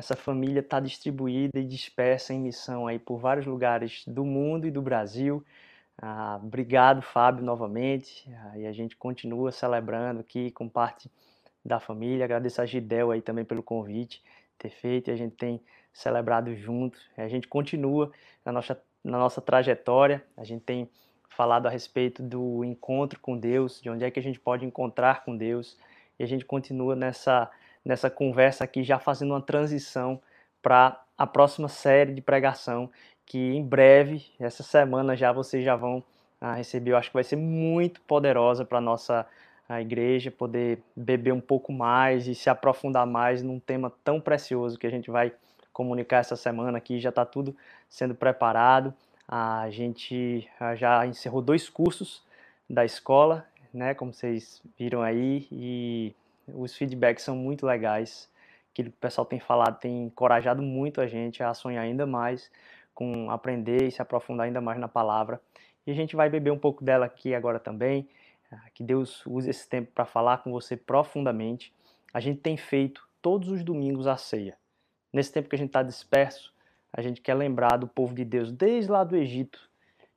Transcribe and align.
Essa 0.00 0.16
família 0.16 0.60
está 0.60 0.80
distribuída 0.80 1.60
e 1.60 1.62
dispersa 1.62 2.32
em 2.32 2.40
missão 2.40 2.86
aí 2.86 2.98
por 2.98 3.18
vários 3.18 3.44
lugares 3.44 4.02
do 4.06 4.24
mundo 4.24 4.66
e 4.66 4.70
do 4.70 4.80
Brasil. 4.80 5.44
Ah, 6.00 6.40
obrigado, 6.42 7.02
Fábio, 7.02 7.44
novamente. 7.44 8.26
Ah, 8.34 8.58
e 8.58 8.66
a 8.66 8.72
gente 8.72 8.96
continua 8.96 9.52
celebrando 9.52 10.20
aqui 10.20 10.50
com 10.52 10.66
parte 10.70 11.10
da 11.62 11.78
família. 11.78 12.24
Agradeço 12.24 12.62
a 12.62 12.64
Gidel 12.64 13.10
aí 13.10 13.20
também 13.20 13.44
pelo 13.44 13.62
convite 13.62 14.22
ter 14.58 14.70
feito. 14.70 15.10
E 15.10 15.12
a 15.12 15.16
gente 15.16 15.36
tem 15.36 15.60
celebrado 15.92 16.56
juntos. 16.56 16.98
A 17.14 17.28
gente 17.28 17.46
continua 17.46 18.10
na 18.42 18.52
nossa, 18.52 18.82
na 19.04 19.18
nossa 19.18 19.42
trajetória. 19.42 20.24
A 20.34 20.44
gente 20.44 20.62
tem 20.62 20.88
falado 21.28 21.66
a 21.66 21.70
respeito 21.70 22.22
do 22.22 22.64
encontro 22.64 23.20
com 23.20 23.36
Deus, 23.36 23.82
de 23.82 23.90
onde 23.90 24.02
é 24.02 24.10
que 24.10 24.18
a 24.18 24.22
gente 24.22 24.40
pode 24.40 24.64
encontrar 24.64 25.26
com 25.26 25.36
Deus. 25.36 25.76
E 26.18 26.24
a 26.24 26.26
gente 26.26 26.46
continua 26.46 26.96
nessa 26.96 27.50
nessa 27.84 28.10
conversa 28.10 28.64
aqui, 28.64 28.82
já 28.82 28.98
fazendo 28.98 29.32
uma 29.32 29.42
transição 29.42 30.20
para 30.62 31.00
a 31.16 31.26
próxima 31.26 31.68
série 31.68 32.14
de 32.14 32.20
pregação, 32.20 32.90
que 33.26 33.38
em 33.38 33.64
breve, 33.64 34.26
essa 34.38 34.62
semana 34.62 35.16
já 35.16 35.32
vocês 35.32 35.64
já 35.64 35.76
vão 35.76 36.02
ah, 36.40 36.54
receber. 36.54 36.92
Eu 36.92 36.96
acho 36.96 37.10
que 37.10 37.14
vai 37.14 37.24
ser 37.24 37.36
muito 37.36 38.00
poderosa 38.02 38.64
para 38.64 38.78
a 38.78 38.80
nossa 38.80 39.26
a 39.68 39.80
igreja, 39.80 40.32
poder 40.32 40.82
beber 40.96 41.32
um 41.32 41.40
pouco 41.40 41.72
mais 41.72 42.26
e 42.26 42.34
se 42.34 42.50
aprofundar 42.50 43.06
mais 43.06 43.40
num 43.40 43.60
tema 43.60 43.92
tão 44.02 44.20
precioso 44.20 44.76
que 44.76 44.86
a 44.86 44.90
gente 44.90 45.12
vai 45.12 45.32
comunicar 45.72 46.18
essa 46.18 46.34
semana 46.34 46.78
aqui. 46.78 46.98
Já 46.98 47.10
está 47.10 47.24
tudo 47.24 47.56
sendo 47.88 48.14
preparado. 48.14 48.92
A 49.28 49.70
gente 49.70 50.48
ah, 50.58 50.74
já 50.74 51.06
encerrou 51.06 51.40
dois 51.40 51.68
cursos 51.68 52.20
da 52.68 52.84
escola, 52.84 53.46
né, 53.72 53.94
como 53.94 54.12
vocês 54.12 54.60
viram 54.76 55.02
aí, 55.02 55.46
e 55.52 56.14
os 56.54 56.76
feedbacks 56.76 57.24
são 57.24 57.36
muito 57.36 57.66
legais. 57.66 58.28
Que 58.72 58.82
o 58.82 58.92
pessoal 58.92 59.24
tem 59.24 59.40
falado 59.40 59.78
tem 59.80 60.04
encorajado 60.04 60.62
muito 60.62 61.00
a 61.00 61.06
gente 61.06 61.42
a 61.42 61.52
sonhar 61.52 61.84
ainda 61.84 62.06
mais 62.06 62.50
com 62.94 63.30
aprender 63.30 63.88
e 63.88 63.90
se 63.90 64.00
aprofundar 64.00 64.46
ainda 64.46 64.60
mais 64.60 64.78
na 64.78 64.88
palavra. 64.88 65.40
E 65.86 65.90
a 65.90 65.94
gente 65.94 66.14
vai 66.14 66.28
beber 66.28 66.52
um 66.52 66.58
pouco 66.58 66.84
dela 66.84 67.06
aqui 67.06 67.34
agora 67.34 67.58
também. 67.58 68.08
Ah, 68.52 68.68
que 68.74 68.82
Deus 68.82 69.24
use 69.26 69.48
esse 69.48 69.68
tempo 69.68 69.90
para 69.92 70.04
falar 70.04 70.38
com 70.38 70.50
você 70.50 70.76
profundamente. 70.76 71.72
A 72.12 72.20
gente 72.20 72.40
tem 72.40 72.56
feito 72.56 73.08
todos 73.22 73.48
os 73.48 73.64
domingos 73.64 74.06
a 74.06 74.16
ceia. 74.16 74.56
Nesse 75.12 75.32
tempo 75.32 75.48
que 75.48 75.56
a 75.56 75.58
gente 75.58 75.68
está 75.68 75.82
disperso, 75.82 76.52
a 76.92 77.00
gente 77.00 77.20
quer 77.20 77.34
lembrar 77.34 77.76
do 77.76 77.86
povo 77.86 78.14
de 78.14 78.24
Deus 78.24 78.52
desde 78.52 78.90
lá 78.90 79.04
do 79.04 79.16
Egito, 79.16 79.60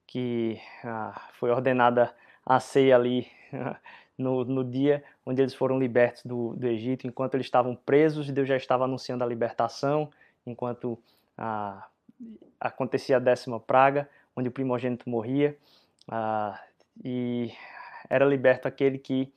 que 0.06 0.60
ah, 0.84 1.30
foi 1.34 1.52
ordenada 1.52 2.14
a 2.46 2.60
ceia 2.60 2.96
ali 2.96 3.28
no, 4.18 4.44
no 4.46 4.64
dia 4.64 5.04
onde 5.26 5.42
eles 5.42 5.54
foram 5.54 5.80
libertos 5.80 6.24
do, 6.24 6.56
do 6.56 6.68
Egito, 6.68 7.08
enquanto 7.08 7.36
eles 7.36 7.48
estavam 7.48 7.76
presos, 7.76 8.30
Deus 8.30 8.48
já 8.48 8.58
estava 8.58 8.86
anunciando 8.86 9.24
a 9.24 9.28
libertação, 9.28 10.10
enquanto 10.46 11.00
ah, 11.38 11.88
acontecia 12.60 13.18
a 13.18 13.20
décima 13.20 13.60
praga, 13.60 14.10
onde 14.36 14.50
o 14.50 14.52
primogênito 14.52 15.10
morria, 15.10 15.58
ah, 16.08 16.60
e 17.04 17.52
era 18.10 18.26
liberto 18.26 18.68
aquele 18.68 18.98
que 18.98 19.32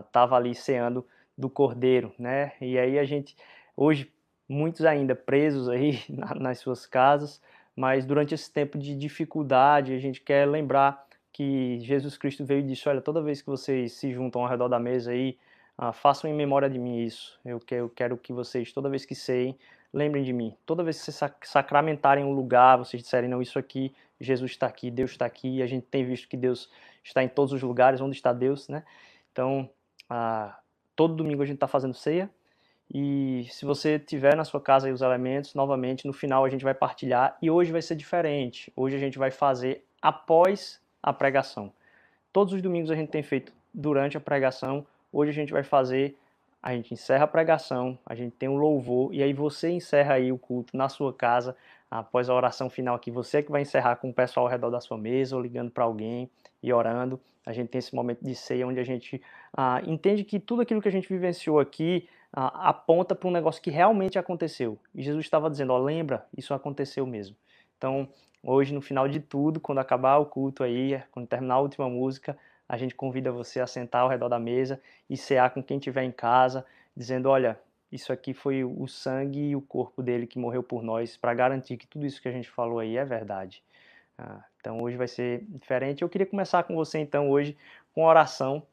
estava 0.00 0.36
ah, 0.36 0.38
ali 0.38 0.54
ceando 0.54 1.06
do 1.36 1.48
cordeiro, 1.48 2.14
né? 2.18 2.52
E 2.60 2.78
aí 2.78 2.98
a 2.98 3.04
gente, 3.04 3.36
hoje, 3.76 4.12
muitos 4.48 4.84
ainda 4.84 5.14
presos 5.14 5.68
aí 5.68 6.00
na, 6.08 6.34
nas 6.34 6.58
suas 6.58 6.86
casas, 6.86 7.40
mas 7.74 8.04
durante 8.04 8.34
esse 8.34 8.52
tempo 8.52 8.78
de 8.78 8.94
dificuldade, 8.94 9.94
a 9.94 9.98
gente 9.98 10.20
quer 10.20 10.46
lembrar 10.46 11.06
que 11.32 11.80
Jesus 11.80 12.16
Cristo 12.16 12.44
veio 12.44 12.60
e 12.60 12.64
disse: 12.64 12.88
Olha, 12.88 13.00
toda 13.00 13.22
vez 13.22 13.40
que 13.40 13.48
vocês 13.48 13.92
se 13.92 14.12
juntam 14.12 14.42
ao 14.42 14.48
redor 14.48 14.68
da 14.68 14.78
mesa 14.78 15.12
aí, 15.12 15.38
ah, 15.76 15.92
façam 15.92 16.30
em 16.30 16.34
memória 16.34 16.68
de 16.68 16.78
mim 16.78 17.02
isso. 17.02 17.38
Eu, 17.44 17.58
que, 17.58 17.74
eu 17.74 17.88
quero 17.88 18.16
que 18.16 18.32
vocês, 18.32 18.72
toda 18.72 18.90
vez 18.90 19.04
que 19.04 19.14
seem, 19.14 19.56
lembrem 19.92 20.22
de 20.22 20.32
mim. 20.32 20.54
Toda 20.66 20.84
vez 20.84 20.98
que 20.98 21.10
vocês 21.10 21.32
sacramentarem 21.42 22.24
um 22.24 22.32
lugar, 22.32 22.76
vocês 22.76 23.02
disserem: 23.02 23.30
Não, 23.30 23.40
isso 23.40 23.58
aqui, 23.58 23.94
Jesus 24.20 24.52
está 24.52 24.66
aqui, 24.66 24.90
Deus 24.90 25.12
está 25.12 25.26
aqui. 25.26 25.56
E 25.56 25.62
a 25.62 25.66
gente 25.66 25.86
tem 25.86 26.04
visto 26.04 26.28
que 26.28 26.36
Deus 26.36 26.70
está 27.02 27.22
em 27.22 27.28
todos 27.28 27.52
os 27.52 27.62
lugares 27.62 28.00
onde 28.00 28.16
está 28.16 28.32
Deus, 28.32 28.68
né? 28.68 28.84
Então, 29.32 29.68
ah, 30.10 30.58
todo 30.94 31.14
domingo 31.14 31.42
a 31.42 31.46
gente 31.46 31.56
está 31.56 31.68
fazendo 31.68 31.94
ceia. 31.94 32.30
E 32.94 33.46
se 33.50 33.64
você 33.64 33.98
tiver 33.98 34.36
na 34.36 34.44
sua 34.44 34.60
casa 34.60 34.92
os 34.92 35.00
elementos, 35.00 35.54
novamente, 35.54 36.06
no 36.06 36.12
final 36.12 36.44
a 36.44 36.50
gente 36.50 36.62
vai 36.62 36.74
partilhar. 36.74 37.38
E 37.40 37.50
hoje 37.50 37.72
vai 37.72 37.80
ser 37.80 37.94
diferente. 37.94 38.70
Hoje 38.76 38.96
a 38.96 38.98
gente 38.98 39.18
vai 39.18 39.30
fazer 39.30 39.86
após 40.02 40.82
a 41.02 41.12
pregação. 41.12 41.72
Todos 42.32 42.54
os 42.54 42.62
domingos 42.62 42.90
a 42.90 42.94
gente 42.94 43.10
tem 43.10 43.22
feito 43.22 43.52
durante 43.74 44.16
a 44.16 44.20
pregação. 44.20 44.86
Hoje 45.12 45.30
a 45.30 45.34
gente 45.34 45.52
vai 45.52 45.62
fazer, 45.62 46.16
a 46.62 46.74
gente 46.74 46.94
encerra 46.94 47.24
a 47.24 47.28
pregação, 47.28 47.98
a 48.06 48.14
gente 48.14 48.36
tem 48.36 48.48
um 48.48 48.56
louvor 48.56 49.12
e 49.12 49.22
aí 49.22 49.32
você 49.32 49.70
encerra 49.70 50.14
aí 50.14 50.30
o 50.30 50.38
culto 50.38 50.76
na 50.76 50.88
sua 50.88 51.12
casa 51.12 51.56
após 51.90 52.30
a 52.30 52.34
oração 52.34 52.70
final 52.70 52.94
aqui. 52.94 53.10
Você 53.10 53.42
que 53.42 53.50
vai 53.50 53.62
encerrar 53.62 53.96
com 53.96 54.08
o 54.08 54.14
pessoal 54.14 54.46
ao 54.46 54.50
redor 54.50 54.70
da 54.70 54.80
sua 54.80 54.96
mesa 54.96 55.36
ou 55.36 55.42
ligando 55.42 55.70
para 55.70 55.84
alguém 55.84 56.30
e 56.62 56.72
orando. 56.72 57.20
A 57.44 57.52
gente 57.52 57.68
tem 57.68 57.80
esse 57.80 57.94
momento 57.94 58.24
de 58.24 58.34
ceia 58.34 58.66
onde 58.66 58.78
a 58.78 58.84
gente 58.84 59.20
ah, 59.52 59.82
entende 59.84 60.24
que 60.24 60.38
tudo 60.38 60.62
aquilo 60.62 60.80
que 60.80 60.88
a 60.88 60.92
gente 60.92 61.08
vivenciou 61.08 61.58
aqui 61.58 62.08
ah, 62.32 62.70
aponta 62.70 63.14
para 63.14 63.28
um 63.28 63.32
negócio 63.32 63.60
que 63.60 63.70
realmente 63.70 64.18
aconteceu. 64.18 64.78
E 64.94 65.02
Jesus 65.02 65.24
estava 65.24 65.50
dizendo: 65.50 65.72
ó, 65.72 65.78
lembra, 65.78 66.24
isso 66.36 66.54
aconteceu 66.54 67.04
mesmo. 67.04 67.36
Então, 67.76 68.08
Hoje, 68.42 68.74
no 68.74 68.80
final 68.80 69.08
de 69.08 69.20
tudo, 69.20 69.60
quando 69.60 69.78
acabar 69.78 70.18
o 70.18 70.26
culto 70.26 70.64
aí, 70.64 71.00
quando 71.12 71.26
terminar 71.28 71.54
a 71.54 71.60
última 71.60 71.88
música, 71.88 72.36
a 72.68 72.76
gente 72.76 72.94
convida 72.94 73.30
você 73.30 73.60
a 73.60 73.66
sentar 73.66 74.02
ao 74.02 74.08
redor 74.08 74.28
da 74.28 74.38
mesa 74.38 74.80
e 75.08 75.16
cear 75.16 75.50
com 75.50 75.62
quem 75.62 75.78
estiver 75.78 76.02
em 76.02 76.10
casa, 76.10 76.64
dizendo: 76.96 77.28
olha, 77.28 77.60
isso 77.90 78.12
aqui 78.12 78.34
foi 78.34 78.64
o 78.64 78.86
sangue 78.88 79.50
e 79.50 79.56
o 79.56 79.60
corpo 79.60 80.02
dele 80.02 80.26
que 80.26 80.38
morreu 80.38 80.62
por 80.62 80.82
nós, 80.82 81.16
para 81.16 81.34
garantir 81.34 81.76
que 81.76 81.86
tudo 81.86 82.06
isso 82.06 82.20
que 82.20 82.28
a 82.28 82.32
gente 82.32 82.50
falou 82.50 82.78
aí 82.78 82.96
é 82.96 83.04
verdade. 83.04 83.62
Ah, 84.18 84.44
então 84.60 84.80
hoje 84.80 84.96
vai 84.96 85.08
ser 85.08 85.44
diferente. 85.48 86.02
Eu 86.02 86.08
queria 86.08 86.26
começar 86.26 86.62
com 86.64 86.74
você 86.74 86.98
então 86.98 87.30
hoje 87.30 87.56
com 87.94 88.04
oração 88.04 88.66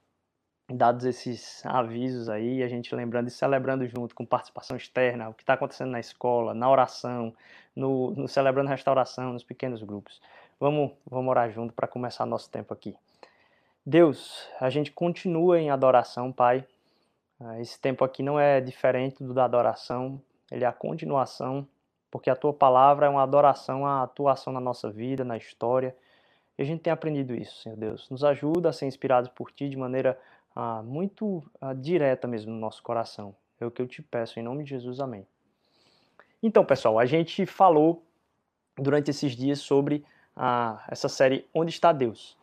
dados 0.69 1.05
esses 1.05 1.65
avisos 1.65 2.29
aí, 2.29 2.61
a 2.61 2.67
gente 2.67 2.93
lembrando 2.93 3.27
e 3.27 3.31
celebrando 3.31 3.85
junto 3.87 4.13
com 4.13 4.25
participação 4.25 4.77
externa, 4.77 5.29
o 5.29 5.33
que 5.33 5.41
está 5.43 5.53
acontecendo 5.53 5.91
na 5.91 5.99
escola, 5.99 6.53
na 6.53 6.69
oração, 6.69 7.33
no, 7.75 8.11
no, 8.11 8.27
celebrando 8.27 8.69
restauração, 8.69 9.33
nos 9.33 9.43
pequenos 9.43 9.81
grupos. 9.81 10.21
Vamos, 10.59 10.91
vamos 11.09 11.29
orar 11.29 11.49
junto 11.51 11.73
para 11.73 11.87
começar 11.87 12.25
nosso 12.25 12.49
tempo 12.49 12.73
aqui. 12.73 12.95
Deus, 13.85 14.47
a 14.59 14.69
gente 14.69 14.91
continua 14.91 15.59
em 15.59 15.71
adoração, 15.71 16.31
Pai. 16.31 16.63
Ah, 17.39 17.59
esse 17.59 17.79
tempo 17.79 18.03
aqui 18.03 18.21
não 18.21 18.39
é 18.39 18.61
diferente 18.61 19.23
do 19.23 19.33
da 19.33 19.45
adoração, 19.45 20.21
ele 20.51 20.65
é 20.65 20.67
a 20.67 20.73
continuação, 20.73 21.67
porque 22.11 22.29
a 22.29 22.35
tua 22.35 22.53
palavra 22.53 23.05
é 23.05 23.09
uma 23.09 23.23
adoração 23.23 23.85
à 23.85 24.03
atuação 24.03 24.51
na 24.51 24.59
nossa 24.59 24.89
vida, 24.91 25.23
na 25.23 25.37
história. 25.37 25.95
E 26.57 26.61
a 26.61 26.65
gente 26.65 26.81
tem 26.81 26.91
aprendido 26.91 27.33
isso, 27.33 27.61
Senhor 27.61 27.77
Deus. 27.77 28.09
Nos 28.09 28.23
ajuda 28.23 28.69
a 28.69 28.73
ser 28.73 28.85
inspirados 28.85 29.29
por 29.29 29.51
Ti 29.51 29.69
de 29.69 29.77
maneira 29.77 30.19
ah, 30.59 30.83
muito 30.83 31.41
ah, 31.61 31.73
direta 31.73 32.27
mesmo 32.27 32.51
no 32.51 32.59
nosso 32.59 32.83
coração. 32.83 33.33
É 33.61 33.65
o 33.65 33.71
que 33.71 33.81
eu 33.81 33.87
te 33.87 34.01
peço, 34.01 34.39
em 34.39 34.43
nome 34.43 34.63
de 34.65 34.71
Jesus, 34.71 34.99
amém. 34.99 35.25
Então, 36.43 36.65
pessoal, 36.65 36.99
a 36.99 37.05
gente 37.05 37.45
falou 37.45 38.03
durante 38.77 39.09
esses 39.09 39.37
dias 39.37 39.59
sobre 39.59 40.05
ah, 40.35 40.83
essa 40.89 41.07
série 41.07 41.45
Onde 41.53 41.71
está 41.71 41.93
Deus? 41.93 42.37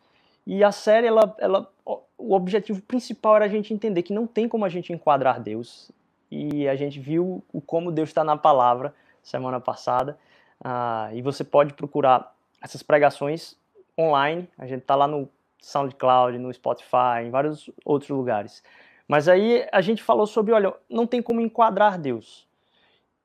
E 0.47 0.63
a 0.63 0.71
série, 0.71 1.05
ela, 1.05 1.35
ela, 1.39 1.71
o 2.17 2.33
objetivo 2.33 2.81
principal 2.81 3.35
era 3.35 3.45
a 3.45 3.49
gente 3.49 3.71
entender 3.71 4.01
que 4.01 4.13
não 4.13 4.25
tem 4.25 4.47
como 4.49 4.65
a 4.65 4.69
gente 4.69 4.91
enquadrar 4.91 5.39
Deus. 5.39 5.91
E 6.31 6.67
a 6.67 6.75
gente 6.75 6.99
viu 6.99 7.43
o 7.53 7.61
como 7.61 7.91
Deus 7.91 8.09
está 8.09 8.23
na 8.23 8.35
palavra 8.35 8.95
semana 9.21 9.59
passada. 9.59 10.17
Ah, 10.63 11.09
e 11.13 11.21
você 11.21 11.43
pode 11.43 11.73
procurar 11.73 12.35
essas 12.61 12.81
pregações 12.81 13.55
online. 13.97 14.47
A 14.57 14.65
gente 14.65 14.81
está 14.81 14.95
lá 14.95 15.07
no 15.07 15.29
SoundCloud, 15.61 16.37
no 16.37 16.53
Spotify, 16.53 17.23
em 17.25 17.29
vários 17.29 17.69
outros 17.85 18.09
lugares. 18.09 18.63
Mas 19.07 19.27
aí 19.27 19.67
a 19.71 19.81
gente 19.81 20.03
falou 20.03 20.27
sobre, 20.27 20.53
olha, 20.53 20.73
não 20.89 21.07
tem 21.07 21.21
como 21.21 21.41
enquadrar 21.41 21.97
Deus. 21.97 22.47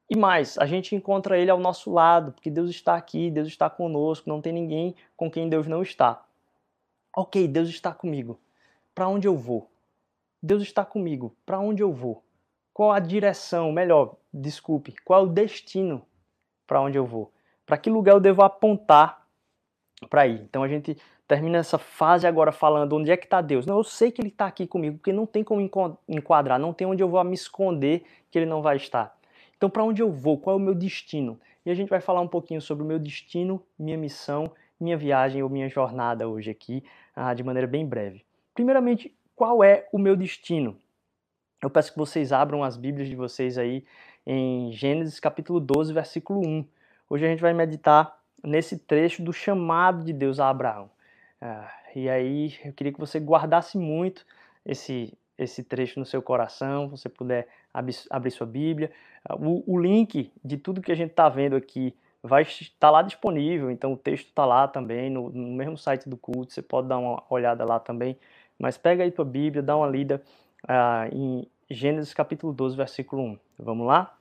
E 0.08 0.16
mais, 0.16 0.58
a 0.58 0.66
gente 0.66 0.94
encontra 0.94 1.38
ele 1.38 1.50
ao 1.50 1.58
nosso 1.58 1.90
lado, 1.90 2.32
porque 2.32 2.50
Deus 2.50 2.70
está 2.70 2.94
aqui, 2.96 3.30
Deus 3.30 3.48
está 3.48 3.70
conosco, 3.70 4.28
não 4.28 4.40
tem 4.40 4.52
ninguém 4.52 4.94
com 5.16 5.30
quem 5.30 5.48
Deus 5.48 5.66
não 5.66 5.82
está. 5.82 6.22
Ok, 7.16 7.48
Deus 7.48 7.68
está 7.68 7.92
comigo. 7.92 8.38
Para 8.94 9.08
onde 9.08 9.26
eu 9.26 9.36
vou? 9.36 9.70
Deus 10.42 10.62
está 10.62 10.84
comigo. 10.84 11.34
Para 11.46 11.58
onde 11.58 11.82
eu 11.82 11.92
vou? 11.92 12.22
Qual 12.74 12.92
a 12.92 12.98
direção? 12.98 13.72
Melhor, 13.72 14.16
desculpe, 14.32 14.94
qual 15.04 15.20
é 15.20 15.24
o 15.24 15.28
destino 15.28 16.06
para 16.66 16.80
onde 16.80 16.98
eu 16.98 17.06
vou? 17.06 17.32
Para 17.66 17.78
que 17.78 17.90
lugar 17.90 18.12
eu 18.12 18.20
devo 18.20 18.42
apontar 18.42 19.21
para 20.08 20.26
ir? 20.26 20.40
Então 20.42 20.62
a 20.62 20.68
gente 20.68 20.96
termina 21.26 21.58
essa 21.58 21.78
fase 21.78 22.26
agora 22.26 22.52
falando 22.52 22.94
onde 22.94 23.10
é 23.10 23.16
que 23.16 23.24
está 23.24 23.40
Deus. 23.40 23.66
Não, 23.66 23.78
eu 23.78 23.84
sei 23.84 24.10
que 24.10 24.20
Ele 24.20 24.28
está 24.28 24.46
aqui 24.46 24.66
comigo, 24.66 24.98
porque 24.98 25.12
não 25.12 25.26
tem 25.26 25.42
como 25.42 25.60
enquadrar, 26.08 26.58
não 26.58 26.72
tem 26.72 26.86
onde 26.86 27.02
eu 27.02 27.08
vou 27.08 27.22
me 27.24 27.34
esconder 27.34 28.04
que 28.30 28.38
Ele 28.38 28.46
não 28.46 28.62
vai 28.62 28.76
estar. 28.76 29.16
Então, 29.56 29.70
para 29.70 29.84
onde 29.84 30.02
eu 30.02 30.10
vou? 30.10 30.38
Qual 30.38 30.54
é 30.54 30.56
o 30.56 30.62
meu 30.62 30.74
destino? 30.74 31.38
E 31.64 31.70
a 31.70 31.74
gente 31.74 31.88
vai 31.88 32.00
falar 32.00 32.20
um 32.20 32.28
pouquinho 32.28 32.60
sobre 32.60 32.84
o 32.84 32.86
meu 32.86 32.98
destino, 32.98 33.62
minha 33.78 33.96
missão, 33.96 34.50
minha 34.78 34.96
viagem 34.96 35.42
ou 35.42 35.48
minha 35.48 35.68
jornada 35.68 36.28
hoje 36.28 36.50
aqui, 36.50 36.82
ah, 37.14 37.32
de 37.32 37.44
maneira 37.44 37.68
bem 37.68 37.86
breve. 37.86 38.24
Primeiramente, 38.52 39.14
qual 39.36 39.62
é 39.62 39.86
o 39.92 39.98
meu 39.98 40.16
destino? 40.16 40.76
eu 41.62 41.70
peço 41.70 41.92
que 41.92 41.98
vocês 41.98 42.32
abram 42.32 42.64
as 42.64 42.76
Bíblias 42.76 43.08
de 43.08 43.14
vocês 43.14 43.56
aí 43.56 43.84
em 44.26 44.72
Gênesis 44.72 45.20
capítulo 45.20 45.60
12, 45.60 45.92
versículo 45.92 46.40
1. 46.44 46.64
Hoje 47.08 47.24
a 47.24 47.28
gente 47.28 47.40
vai 47.40 47.54
meditar 47.54 48.20
nesse 48.42 48.78
trecho 48.78 49.22
do 49.22 49.32
chamado 49.32 50.04
de 50.04 50.12
Deus 50.12 50.40
a 50.40 50.48
Abraão. 50.48 50.90
Ah, 51.40 51.70
e 51.94 52.08
aí 52.08 52.54
eu 52.64 52.72
queria 52.72 52.92
que 52.92 53.00
você 53.00 53.18
guardasse 53.18 53.76
muito 53.78 54.24
esse, 54.64 55.16
esse 55.38 55.62
trecho 55.62 55.98
no 55.98 56.06
seu 56.06 56.22
coração, 56.22 56.88
você 56.88 57.08
puder 57.08 57.48
abrir, 57.72 58.30
sua 58.30 58.46
Bíblia. 58.46 58.90
Ah, 59.24 59.36
o, 59.36 59.62
o, 59.66 59.78
link 59.78 60.32
de 60.44 60.56
tudo 60.56 60.80
que 60.80 60.92
a 60.92 60.94
gente 60.94 61.10
está 61.10 61.28
vendo 61.28 61.56
aqui 61.56 61.94
vai 62.22 62.42
estar 62.42 62.90
lá 62.90 63.02
disponível, 63.02 63.70
então 63.70 63.92
o 63.92 63.96
texto 63.96 64.28
está 64.28 64.46
lá 64.46 64.68
também, 64.68 65.10
no, 65.10 65.30
no, 65.30 65.52
mesmo 65.56 65.76
site 65.76 66.08
do 66.08 66.16
culto, 66.16 66.52
você 66.52 66.62
pode 66.62 66.86
dar 66.88 66.98
uma 66.98 67.22
olhada 67.28 67.64
lá 67.64 67.80
também. 67.80 68.16
Mas 68.58 68.78
pega 68.78 69.02
aí 69.02 69.10
tua 69.10 69.24
Bíblia, 69.24 69.62
dá 69.62 69.76
uma 69.76 69.88
lida 69.88 70.22
ah, 70.68 71.08
em 71.12 71.46
Gênesis 71.68 72.14
capítulo 72.14 72.52
12, 72.52 72.76
versículo 72.76 73.22
1. 73.22 73.38
Vamos 73.58 73.86
lá? 73.86 74.16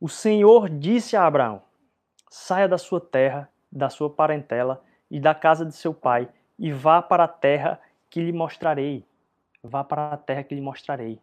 O 0.00 0.08
Senhor 0.08 0.68
disse 0.68 1.16
a 1.16 1.26
Abraão: 1.26 1.62
Saia 2.30 2.68
da 2.68 2.78
sua 2.78 3.00
terra, 3.00 3.50
da 3.70 3.90
sua 3.90 4.08
parentela 4.08 4.82
e 5.10 5.18
da 5.18 5.34
casa 5.34 5.66
de 5.66 5.74
seu 5.74 5.92
pai, 5.92 6.28
e 6.56 6.70
vá 6.70 7.02
para 7.02 7.24
a 7.24 7.28
terra 7.28 7.80
que 8.08 8.20
lhe 8.20 8.32
mostrarei. 8.32 9.04
Vá 9.62 9.82
para 9.82 10.12
a 10.12 10.16
terra 10.16 10.44
que 10.44 10.54
lhe 10.54 10.60
mostrarei. 10.60 11.20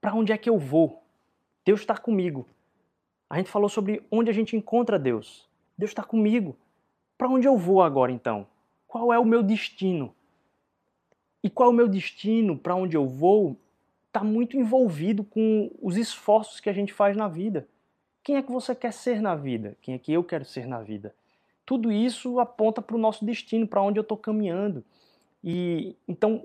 Para 0.00 0.14
onde 0.14 0.32
é 0.32 0.38
que 0.38 0.48
eu 0.48 0.58
vou? 0.58 1.02
Deus 1.64 1.80
está 1.80 1.96
comigo. 1.96 2.46
A 3.28 3.36
gente 3.36 3.50
falou 3.50 3.68
sobre 3.68 4.00
onde 4.10 4.30
a 4.30 4.32
gente 4.32 4.56
encontra 4.56 4.98
Deus. 4.98 5.48
Deus 5.76 5.90
está 5.90 6.04
comigo. 6.04 6.56
Para 7.18 7.28
onde 7.28 7.48
eu 7.48 7.56
vou 7.56 7.82
agora 7.82 8.12
então? 8.12 8.46
Qual 8.86 9.12
é 9.12 9.18
o 9.18 9.24
meu 9.24 9.42
destino? 9.42 10.14
E 11.42 11.50
qual 11.50 11.70
é 11.70 11.72
o 11.72 11.76
meu 11.76 11.88
destino? 11.88 12.56
Para 12.56 12.76
onde 12.76 12.96
eu 12.96 13.06
vou? 13.06 13.56
Está 14.06 14.22
muito 14.22 14.56
envolvido 14.56 15.24
com 15.24 15.70
os 15.80 15.96
esforços 15.96 16.60
que 16.60 16.70
a 16.70 16.72
gente 16.72 16.92
faz 16.92 17.16
na 17.16 17.26
vida. 17.26 17.66
Quem 18.22 18.36
é 18.36 18.42
que 18.42 18.52
você 18.52 18.74
quer 18.74 18.92
ser 18.92 19.20
na 19.20 19.34
vida? 19.34 19.76
Quem 19.82 19.94
é 19.94 19.98
que 19.98 20.12
eu 20.12 20.22
quero 20.22 20.44
ser 20.44 20.66
na 20.66 20.80
vida? 20.80 21.14
Tudo 21.66 21.90
isso 21.90 22.38
aponta 22.38 22.80
para 22.80 22.96
o 22.96 22.98
nosso 22.98 23.24
destino, 23.24 23.66
para 23.66 23.82
onde 23.82 23.98
eu 23.98 24.02
estou 24.02 24.16
caminhando. 24.16 24.84
E 25.42 25.96
então 26.06 26.42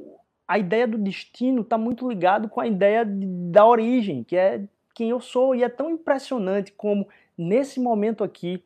a 0.47 0.57
ideia 0.57 0.87
do 0.87 0.97
destino 0.97 1.61
está 1.61 1.77
muito 1.77 2.07
ligado 2.07 2.49
com 2.49 2.61
a 2.61 2.67
ideia 2.67 3.05
de, 3.05 3.25
da 3.51 3.65
origem, 3.65 4.23
que 4.23 4.35
é 4.35 4.63
quem 4.93 5.09
eu 5.09 5.19
sou. 5.19 5.53
E 5.53 5.63
é 5.63 5.69
tão 5.69 5.89
impressionante 5.89 6.71
como 6.71 7.07
nesse 7.37 7.79
momento 7.79 8.23
aqui 8.23 8.63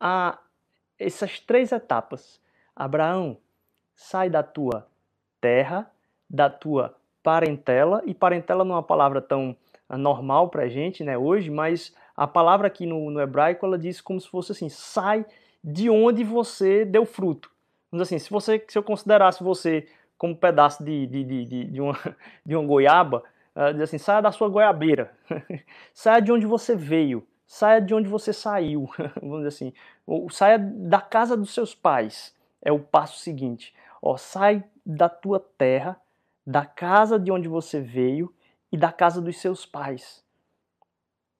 há 0.00 0.38
essas 0.98 1.40
três 1.40 1.72
etapas. 1.72 2.40
Abraão, 2.74 3.36
sai 3.94 4.30
da 4.30 4.42
tua 4.42 4.86
terra, 5.40 5.90
da 6.28 6.48
tua 6.48 6.96
parentela, 7.22 8.02
e 8.06 8.14
parentela 8.14 8.64
não 8.64 8.74
é 8.74 8.78
uma 8.78 8.82
palavra 8.82 9.20
tão 9.20 9.56
normal 9.88 10.48
para 10.48 10.64
a 10.64 10.68
gente 10.68 11.04
né, 11.04 11.16
hoje, 11.16 11.50
mas 11.50 11.94
a 12.16 12.26
palavra 12.26 12.66
aqui 12.68 12.86
no, 12.86 13.10
no, 13.10 13.20
hebraico 13.20 13.66
ela 13.66 13.78
diz 13.78 14.00
como 14.00 14.20
se 14.20 14.28
fosse 14.28 14.52
assim: 14.52 14.68
sai 14.68 15.26
de 15.62 15.90
onde 15.90 16.22
você 16.22 16.84
deu 16.84 17.04
fruto. 17.04 17.50
Vamos 17.90 18.06
assim, 18.06 18.18
se 18.18 18.30
você 18.30 18.64
se 18.68 18.78
eu 18.78 18.82
considerasse 18.82 19.42
você 19.42 19.88
como 20.16 20.32
um 20.32 20.36
pedaço 20.36 20.84
de, 20.84 21.06
de, 21.06 21.24
de, 21.24 21.64
de, 21.64 21.80
uma, 21.80 21.98
de 22.46 22.56
uma 22.56 22.66
goiaba, 22.66 23.22
uh, 23.54 23.72
diz 23.72 23.82
assim, 23.82 23.98
saia 23.98 24.22
da 24.22 24.32
sua 24.32 24.48
goiabeira, 24.48 25.12
saia 25.92 26.20
de 26.20 26.30
onde 26.30 26.46
você 26.46 26.76
veio, 26.76 27.26
saia 27.46 27.80
de 27.80 27.94
onde 27.94 28.08
você 28.08 28.32
saiu, 28.32 28.88
vamos 29.20 29.38
dizer 29.38 29.48
assim, 29.48 29.72
ou 30.06 30.30
saia 30.30 30.58
da 30.58 31.00
casa 31.00 31.36
dos 31.36 31.52
seus 31.52 31.74
pais, 31.74 32.34
é 32.62 32.72
o 32.72 32.78
passo 32.78 33.18
seguinte. 33.18 33.74
Ó, 34.00 34.16
sai 34.16 34.62
da 34.84 35.08
tua 35.08 35.40
terra, 35.40 36.00
da 36.46 36.64
casa 36.64 37.18
de 37.18 37.32
onde 37.32 37.48
você 37.48 37.80
veio 37.80 38.32
e 38.70 38.76
da 38.76 38.92
casa 38.92 39.20
dos 39.20 39.38
seus 39.38 39.64
pais 39.66 40.23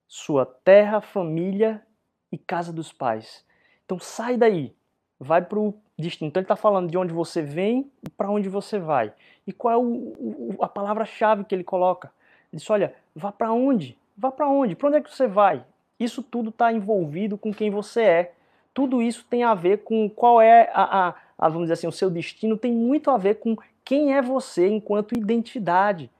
sua 0.07 0.47
terra, 0.47 1.01
família 1.01 1.83
e 2.31 2.39
casa 2.39 2.73
dos 2.73 2.93
pais. 2.93 3.45
Então 3.85 3.99
sai 3.99 4.37
daí, 4.37 4.75
vai 5.19 5.43
para 5.43 5.59
o 5.59 5.75
destino. 5.99 6.29
Então 6.29 6.41
ele 6.41 6.45
está 6.45 6.57
falando 6.57 6.91
de 6.91 6.99
onde 6.99 7.13
você 7.13 7.43
vem 7.43 7.91
e 8.03 8.11
para 8.11 8.31
onde 8.31 8.49
você 8.49 8.79
vai. 8.79 9.13
E 9.47 9.53
qual 9.53 9.75
é 9.75 9.77
o, 9.77 9.83
o, 9.83 10.57
a 10.61 10.69
palavra-chave 10.69 11.45
que 11.45 11.55
ele 11.55 11.65
coloca? 11.65 12.11
Ele 12.53 12.61
diz: 12.61 12.71
olha, 12.71 12.95
vá 13.15 13.31
para 13.31 13.53
onde? 13.53 13.97
Vá 14.17 14.31
para 14.31 14.49
onde? 14.49 14.75
Para 14.75 14.89
onde 14.89 14.97
é 14.99 15.01
que 15.01 15.15
você 15.15 15.27
vai? 15.27 15.65
Isso 15.99 16.23
tudo 16.23 16.51
está 16.51 16.73
envolvido 16.73 17.37
com 17.37 17.53
quem 17.53 17.71
você 17.71 18.03
é. 18.03 18.33
Tudo 18.73 19.01
isso 19.01 19.25
tem 19.29 19.45
a 19.45 19.55
ver 19.55 19.85
com 19.85 20.09
qual 20.09 20.41
é 20.41 20.71
a, 20.73 21.09
a, 21.09 21.15
a, 21.39 21.49
vamos 21.49 21.65
dizer 21.65 21.75
assim, 21.75 21.87
o 21.87 21.93
seu 21.93 22.11
destino, 22.11 22.59
tem 22.59 22.73
muito 22.73 23.11
a 23.11 23.17
ver 23.17 23.37
com 23.37 23.57
quem 23.85 24.15
é 24.15 24.21
você 24.21 24.69
enquanto 24.69 25.17
identidade. 25.17 26.11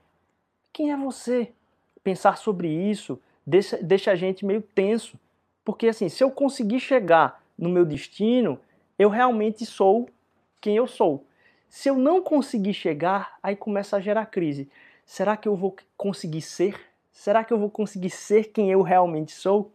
Quem 0.71 0.91
é 0.91 0.97
você? 0.97 1.51
Pensar 2.03 2.37
sobre 2.37 2.69
isso, 2.69 3.19
deixa, 3.45 3.77
deixa 3.77 4.11
a 4.11 4.15
gente 4.15 4.45
meio 4.45 4.61
tenso. 4.61 5.19
Porque 5.63 5.87
assim, 5.87 6.09
se 6.09 6.23
eu 6.23 6.31
conseguir 6.31 6.79
chegar 6.79 7.43
no 7.57 7.69
meu 7.69 7.85
destino, 7.85 8.59
eu 8.97 9.09
realmente 9.09 9.65
sou 9.65 10.09
quem 10.61 10.75
eu 10.75 10.87
sou. 10.87 11.25
Se 11.69 11.89
eu 11.89 11.97
não 11.97 12.21
conseguir 12.21 12.73
chegar, 12.73 13.37
aí 13.41 13.55
começa 13.55 13.97
a 13.97 13.99
gerar 13.99 14.27
crise. 14.27 14.69
Será 15.05 15.35
que 15.35 15.47
eu 15.47 15.55
vou 15.55 15.75
conseguir 15.97 16.41
ser? 16.41 16.79
Será 17.11 17.43
que 17.43 17.53
eu 17.53 17.59
vou 17.59 17.69
conseguir 17.69 18.09
ser 18.09 18.45
quem 18.45 18.71
eu 18.71 18.81
realmente 18.81 19.31
sou? 19.31 19.71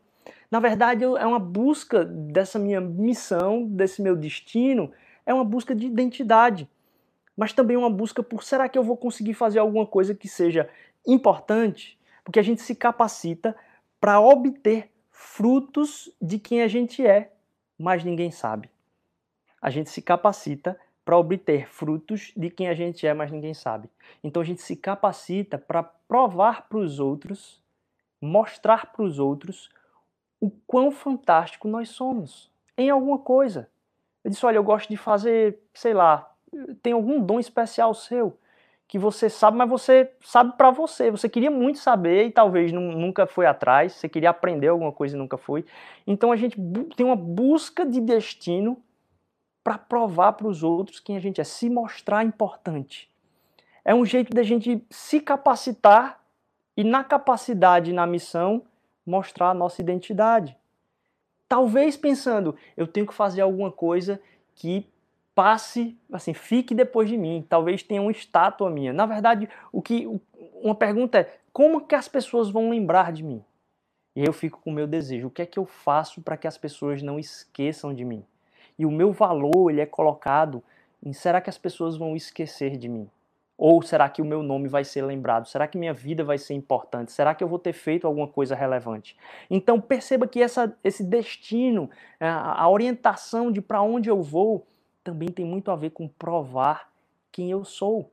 Na 0.51 0.59
verdade, 0.59 1.05
é 1.05 1.27
uma 1.27 1.39
busca 1.39 2.05
dessa 2.05 2.59
minha 2.59 2.81
missão, 2.81 3.65
desse 3.65 4.03
meu 4.03 4.17
destino, 4.17 4.91
é 5.25 5.33
uma 5.33 5.45
busca 5.45 5.75
de 5.75 5.87
identidade. 5.87 6.69
Mas 7.37 7.53
também 7.53 7.77
uma 7.77 7.91
busca 7.91 8.23
por 8.23 8.43
será 8.43 8.69
que 8.69 8.77
eu 8.77 8.83
vou 8.83 8.97
conseguir 8.97 9.35
fazer 9.35 9.61
alguma 9.61 9.87
coisa 9.87 10.15
que 10.15 10.27
seja 10.27 10.69
importante? 11.07 12.00
Porque 12.31 12.39
a 12.39 12.45
gente 12.45 12.63
se 12.63 12.77
capacita 12.77 13.57
para 14.01 14.21
obter 14.21 14.89
frutos 15.11 16.09
de 16.23 16.39
quem 16.39 16.63
a 16.63 16.69
gente 16.69 17.05
é, 17.05 17.33
mas 17.77 18.05
ninguém 18.05 18.31
sabe. 18.31 18.71
A 19.61 19.69
gente 19.69 19.91
se 19.91 20.01
capacita 20.01 20.79
para 21.05 21.19
obter 21.19 21.69
frutos 21.69 22.33
de 22.37 22.49
quem 22.49 22.69
a 22.69 22.75
gente 22.75 23.05
é, 23.05 23.13
mas 23.13 23.33
ninguém 23.33 23.53
sabe. 23.53 23.91
Então 24.23 24.41
a 24.41 24.45
gente 24.45 24.63
se 24.63 24.77
capacita 24.77 25.59
para 25.59 25.83
provar 25.83 26.69
para 26.69 26.79
os 26.79 27.01
outros, 27.01 27.61
mostrar 28.23 28.93
para 28.93 29.03
os 29.03 29.19
outros 29.19 29.69
o 30.41 30.53
quão 30.69 30.93
fantástico 30.93 31.67
nós 31.67 31.89
somos 31.89 32.49
em 32.79 32.91
alguma 32.91 33.19
coisa. 33.19 33.69
Eu 34.23 34.31
disse: 34.31 34.47
olha, 34.47 34.59
eu 34.59 34.63
gosto 34.63 34.89
de 34.89 34.97
fazer, 34.97 35.59
sei 35.75 35.95
lá, 35.95 36.33
tem 36.81 36.93
algum 36.93 37.21
dom 37.21 37.41
especial 37.41 37.93
seu 37.93 38.39
que 38.91 38.99
você 38.99 39.31
sabe, 39.31 39.57
mas 39.57 39.71
você 39.71 40.11
sabe 40.21 40.57
para 40.57 40.73
você. 40.73 41.13
Você 41.13 41.29
queria 41.29 41.49
muito 41.49 41.79
saber 41.79 42.27
e 42.27 42.31
talvez 42.33 42.73
nunca 42.73 43.25
foi 43.25 43.47
atrás, 43.47 43.93
você 43.93 44.09
queria 44.09 44.31
aprender 44.31 44.67
alguma 44.67 44.91
coisa 44.91 45.15
e 45.15 45.19
nunca 45.19 45.39
foi. 45.39 45.65
Então 46.05 46.33
a 46.33 46.37
gente 46.37 46.57
tem 46.97 47.07
uma 47.07 47.15
busca 47.15 47.87
de 47.87 48.01
destino 48.01 48.83
para 49.63 49.79
provar 49.79 50.33
para 50.33 50.49
os 50.49 50.65
outros 50.65 50.99
quem 50.99 51.17
a 51.17 51.21
gente 51.21 51.41
é, 51.41 51.45
se 51.45 51.71
mostrar 51.71 52.25
importante. 52.25 53.09
É 53.85 53.95
um 53.95 54.05
jeito 54.05 54.35
da 54.35 54.43
gente 54.43 54.85
se 54.91 55.21
capacitar 55.21 56.21
e 56.77 56.83
na 56.83 57.05
capacidade, 57.05 57.93
na 57.93 58.09
missão, 58.09 58.65
mostrar 59.07 59.51
a 59.51 59.55
nossa 59.55 59.81
identidade. 59.81 60.57
Talvez 61.49 61.97
pensando, 61.97 62.57
eu 62.77 62.89
tenho 62.89 63.07
que 63.07 63.15
fazer 63.15 63.43
alguma 63.43 63.71
coisa 63.71 64.21
que 64.57 64.85
passe, 65.35 65.99
assim, 66.13 66.35
fique 66.35 66.75
depois 66.75 67.09
de 67.09 67.17
mim. 67.17 67.45
Talvez 67.49 67.83
tenha 67.83 68.03
uma 68.03 68.11
estátua 68.11 68.71
minha. 68.71 68.93
Na 68.93 69.07
verdade, 69.07 69.49
o 69.73 69.81
que 69.81 70.07
uma 70.63 70.75
pergunta 70.75 71.19
é: 71.19 71.39
como 71.53 71.81
que 71.87 71.95
as 71.95 72.09
pessoas 72.09 72.51
vão 72.51 72.71
lembrar 72.71 73.13
de 73.13 73.23
mim? 73.23 73.45
E 74.15 74.25
eu 74.25 74.33
fico 74.33 74.61
com 74.61 74.71
o 74.71 74.75
meu 74.75 74.87
desejo. 74.87 75.29
O 75.29 75.31
que 75.31 75.43
é 75.43 75.47
que 75.47 75.59
eu 75.59 75.65
faço 75.65 76.21
para 76.21 76.37
que 76.37 76.47
as 76.47 76.59
pessoas 76.59 77.03
não 77.03 77.19
esqueçam 77.19 77.95
de 77.95 78.05
mim? 78.05 78.25
E 78.79 78.85
o 78.85 78.91
meu 78.91 79.13
valor, 79.13 79.71
ele 79.71 79.81
é 79.81 79.87
colocado 79.87 80.63
em 81.03 81.13
será 81.13 81.41
que 81.41 81.51
as 81.51 81.59
pessoas 81.59 81.97
vão 81.97 82.17
esquecer 82.17 82.77
de 82.77 82.89
mim? 82.89 83.09
Ou 83.57 83.83
será 83.83 84.09
que 84.09 84.23
o 84.23 84.25
meu 84.25 84.43
nome 84.43 84.69
vai 84.69 84.85
ser 84.85 85.03
lembrado? 85.03 85.47
Será 85.47 85.69
que 85.69 85.77
minha 85.77 85.93
vida 85.93 86.25
vai 86.25 86.39
ser 86.39 86.55
importante? 86.55 87.13
Será 87.13 87.35
que 87.35 87.45
eu 87.45 87.49
vou 87.49 87.59
ter 87.59 87.75
feito 87.75 88.07
alguma 88.07 88.27
coisa 88.27 88.55
relevante? 88.55 89.15
Então 89.51 89.79
perceba 89.79 90.27
que 90.27 90.43
essa, 90.43 90.75
esse 90.83 91.05
destino, 91.05 91.91
a 92.19 92.67
orientação 92.71 93.53
de 93.53 93.61
para 93.61 93.83
onde 93.83 94.09
eu 94.09 94.23
vou, 94.23 94.67
também 95.03 95.29
tem 95.29 95.45
muito 95.45 95.71
a 95.71 95.77
ver 95.77 95.91
com 95.91 96.09
provar 96.09 96.91
quem 97.33 97.51
eu 97.51 97.65
sou. 97.65 98.11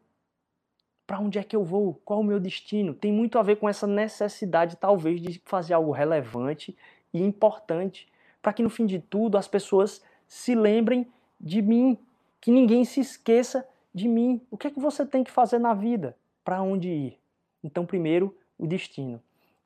Para 1.06 1.20
onde 1.20 1.39
é 1.39 1.44
que 1.44 1.56
eu 1.56 1.63
vou? 1.63 2.00
Qual 2.03 2.20
o 2.20 2.24
meu 2.24 2.39
destino? 2.39 2.94
Tem 2.94 3.12
muito 3.12 3.39
a 3.39 3.44
ver 3.44 3.58
com 3.58 3.70
essa 3.70 3.88
necessidade, 3.88 4.75
talvez, 4.75 5.22
de 5.22 5.41
fazer 5.46 5.74
algo 5.74 5.91
relevante 5.91 6.75
e 7.13 7.22
importante, 7.22 8.12
para 8.41 8.53
que 8.53 8.62
no 8.62 8.70
fim 8.70 8.86
de 8.86 9.00
tudo 9.00 9.38
as 9.38 9.48
pessoas 9.48 10.03
se 10.27 10.53
lembrem 10.53 11.08
de 11.39 11.62
mim, 11.62 11.98
que 12.41 12.51
ninguém 12.51 12.84
se 12.84 13.00
esqueça 13.00 13.67
de 13.94 14.08
mim. 14.08 14.41
O 14.51 14.58
que 14.58 14.67
é 14.67 14.70
que 14.70 14.79
você 14.79 15.06
tem 15.06 15.24
que 15.24 15.32
fazer 15.32 15.60
na 15.60 15.74
vida? 15.74 16.15
Para 16.44 16.62
onde 16.62 16.89
ir? 16.89 17.20
Então, 17.63 17.86
primeiro, 17.86 18.36
o 18.58 18.67
destino. 18.67 19.22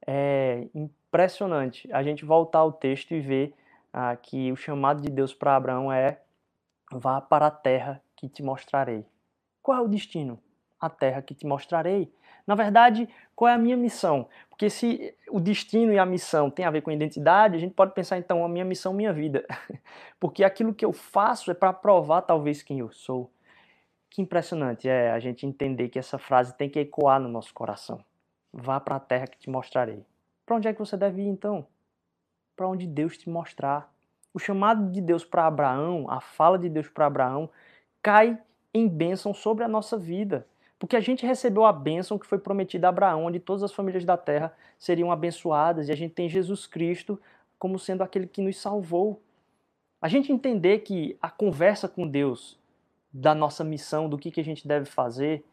É 0.05 0.67
impressionante 0.73 1.91
a 1.91 2.01
gente 2.03 2.25
voltar 2.25 2.59
ao 2.59 2.71
texto 2.71 3.11
e 3.11 3.19
ver 3.19 3.53
ah, 3.93 4.15
que 4.15 4.51
o 4.51 4.55
chamado 4.55 5.01
de 5.01 5.09
Deus 5.09 5.33
para 5.33 5.55
Abraão 5.55 5.91
é 5.91 6.19
Vá 6.91 7.21
para 7.21 7.47
a 7.47 7.51
terra 7.51 8.01
que 8.15 8.29
te 8.29 8.43
mostrarei. 8.43 9.05
Qual 9.61 9.77
é 9.77 9.81
o 9.81 9.87
destino? 9.87 10.41
a 10.81 10.89
terra 10.89 11.21
que 11.21 11.35
te 11.35 11.45
mostrarei. 11.45 12.11
Na 12.45 12.55
verdade, 12.55 13.07
qual 13.35 13.49
é 13.49 13.53
a 13.53 13.57
minha 13.57 13.77
missão? 13.77 14.27
Porque 14.49 14.67
se 14.67 15.15
o 15.29 15.39
destino 15.39 15.93
e 15.93 15.99
a 15.99 16.05
missão 16.05 16.49
tem 16.49 16.65
a 16.65 16.71
ver 16.71 16.81
com 16.81 16.91
identidade, 16.91 17.55
a 17.55 17.59
gente 17.59 17.75
pode 17.75 17.93
pensar 17.93 18.17
então 18.17 18.43
a 18.43 18.49
minha 18.49 18.65
missão, 18.65 18.91
minha 18.91 19.13
vida. 19.13 19.45
Porque 20.19 20.43
aquilo 20.43 20.73
que 20.73 20.83
eu 20.83 20.91
faço 20.91 21.51
é 21.51 21.53
para 21.53 21.71
provar 21.71 22.23
talvez 22.23 22.63
quem 22.63 22.79
eu 22.79 22.91
sou. 22.91 23.31
Que 24.09 24.21
impressionante 24.21 24.89
é 24.89 25.11
a 25.11 25.19
gente 25.19 25.45
entender 25.45 25.87
que 25.89 25.99
essa 25.99 26.17
frase 26.17 26.57
tem 26.57 26.69
que 26.69 26.79
ecoar 26.79 27.19
no 27.19 27.29
nosso 27.29 27.53
coração. 27.53 28.03
Vá 28.51 28.79
para 28.79 28.95
a 28.95 28.99
terra 28.99 29.27
que 29.27 29.37
te 29.37 29.49
mostrarei. 29.49 30.03
Para 30.45 30.55
onde 30.57 30.67
é 30.67 30.73
que 30.73 30.79
você 30.79 30.97
deve 30.97 31.21
ir 31.21 31.27
então? 31.27 31.65
Para 32.55 32.67
onde 32.67 32.87
Deus 32.87 33.17
te 33.17 33.29
mostrar. 33.29 33.90
O 34.33 34.39
chamado 34.39 34.91
de 34.91 35.01
Deus 35.01 35.25
para 35.25 35.45
Abraão, 35.45 36.09
a 36.09 36.21
fala 36.21 36.57
de 36.57 36.69
Deus 36.69 36.87
para 36.87 37.05
Abraão, 37.05 37.49
cai 38.01 38.39
em 38.73 38.87
bênção 38.87 39.33
sobre 39.33 39.63
a 39.63 39.67
nossa 39.67 39.97
vida. 39.97 40.47
Porque 40.79 40.95
a 40.95 40.99
gente 40.99 41.25
recebeu 41.25 41.65
a 41.65 41.73
bênção 41.73 42.17
que 42.17 42.25
foi 42.25 42.39
prometida 42.39 42.87
a 42.87 42.89
Abraão, 42.89 43.25
onde 43.25 43.39
todas 43.39 43.61
as 43.61 43.73
famílias 43.73 44.03
da 44.03 44.17
terra 44.17 44.51
seriam 44.79 45.11
abençoadas, 45.11 45.87
e 45.87 45.91
a 45.91 45.95
gente 45.95 46.13
tem 46.13 46.27
Jesus 46.27 46.65
Cristo 46.65 47.19
como 47.59 47.77
sendo 47.77 48.01
aquele 48.01 48.25
que 48.25 48.41
nos 48.41 48.59
salvou. 48.59 49.21
A 50.01 50.07
gente 50.07 50.31
entender 50.31 50.79
que 50.79 51.15
a 51.21 51.29
conversa 51.29 51.87
com 51.87 52.07
Deus 52.07 52.59
da 53.13 53.35
nossa 53.35 53.63
missão, 53.63 54.09
do 54.09 54.17
que, 54.17 54.31
que 54.31 54.39
a 54.39 54.43
gente 54.43 54.67
deve 54.67 54.85
fazer, 54.85 55.45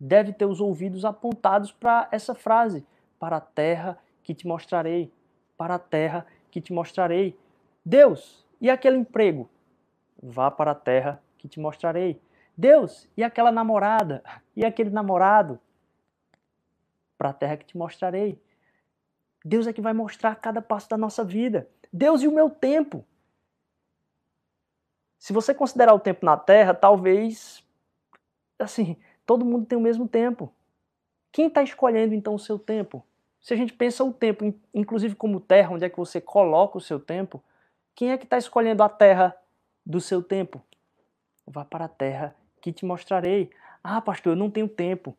deve 0.00 0.32
ter 0.32 0.46
os 0.46 0.60
ouvidos 0.60 1.04
apontados 1.04 1.70
para 1.70 2.08
essa 2.10 2.34
frase: 2.34 2.84
para 3.20 3.36
a 3.36 3.40
terra 3.40 3.96
que 4.24 4.34
te 4.34 4.48
mostrarei, 4.48 5.12
para 5.56 5.76
a 5.76 5.78
terra 5.78 6.26
que 6.50 6.60
te 6.60 6.72
mostrarei. 6.72 7.38
Deus, 7.84 8.46
e 8.60 8.70
aquele 8.70 8.96
emprego? 8.96 9.50
Vá 10.22 10.50
para 10.50 10.70
a 10.70 10.74
terra 10.74 11.22
que 11.36 11.48
te 11.48 11.58
mostrarei. 11.58 12.20
Deus, 12.56 13.08
e 13.16 13.24
aquela 13.24 13.50
namorada? 13.50 14.22
E 14.54 14.64
aquele 14.64 14.90
namorado? 14.90 15.58
Para 17.18 17.30
a 17.30 17.32
terra 17.32 17.56
que 17.56 17.64
te 17.64 17.76
mostrarei. 17.76 18.40
Deus 19.44 19.66
é 19.66 19.72
que 19.72 19.80
vai 19.80 19.92
mostrar 19.92 20.36
cada 20.36 20.62
passo 20.62 20.88
da 20.88 20.96
nossa 20.96 21.24
vida. 21.24 21.68
Deus 21.92 22.22
e 22.22 22.28
o 22.28 22.32
meu 22.32 22.48
tempo. 22.48 23.04
Se 25.18 25.32
você 25.32 25.54
considerar 25.54 25.94
o 25.94 26.00
tempo 26.00 26.24
na 26.24 26.36
Terra, 26.36 26.74
talvez, 26.74 27.64
assim, 28.58 28.96
todo 29.26 29.44
mundo 29.44 29.66
tem 29.66 29.78
o 29.78 29.80
mesmo 29.80 30.08
tempo. 30.08 30.52
Quem 31.30 31.46
está 31.46 31.62
escolhendo 31.62 32.14
então 32.14 32.34
o 32.34 32.38
seu 32.38 32.58
tempo? 32.58 33.04
Se 33.40 33.54
a 33.54 33.56
gente 33.56 33.72
pensa 33.72 34.04
o 34.04 34.12
tempo, 34.12 34.54
inclusive 34.72 35.14
como 35.14 35.40
terra, 35.40 35.74
onde 35.74 35.84
é 35.84 35.88
que 35.88 35.96
você 35.96 36.20
coloca 36.20 36.78
o 36.78 36.80
seu 36.80 37.00
tempo, 37.00 37.42
quem 37.94 38.10
é 38.10 38.18
que 38.18 38.24
está 38.24 38.38
escolhendo 38.38 38.82
a 38.82 38.88
terra 38.88 39.36
do 39.84 40.00
seu 40.00 40.22
tempo? 40.22 40.62
Vá 41.46 41.64
para 41.64 41.86
a 41.86 41.88
terra 41.88 42.34
que 42.60 42.72
te 42.72 42.84
mostrarei. 42.84 43.50
Ah, 43.82 44.00
pastor, 44.00 44.32
eu 44.32 44.36
não 44.36 44.50
tenho 44.50 44.68
tempo. 44.68 45.16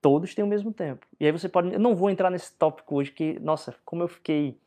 Todos 0.00 0.34
têm 0.34 0.44
o 0.44 0.48
mesmo 0.48 0.72
tempo. 0.72 1.06
E 1.18 1.26
aí 1.26 1.32
você 1.32 1.48
pode. 1.48 1.72
Eu 1.72 1.80
não 1.80 1.94
vou 1.94 2.08
entrar 2.08 2.30
nesse 2.30 2.52
tópico 2.54 2.96
hoje, 2.96 3.10
que, 3.10 3.38
nossa, 3.40 3.74
como 3.84 4.02
eu 4.02 4.08
fiquei 4.08 4.58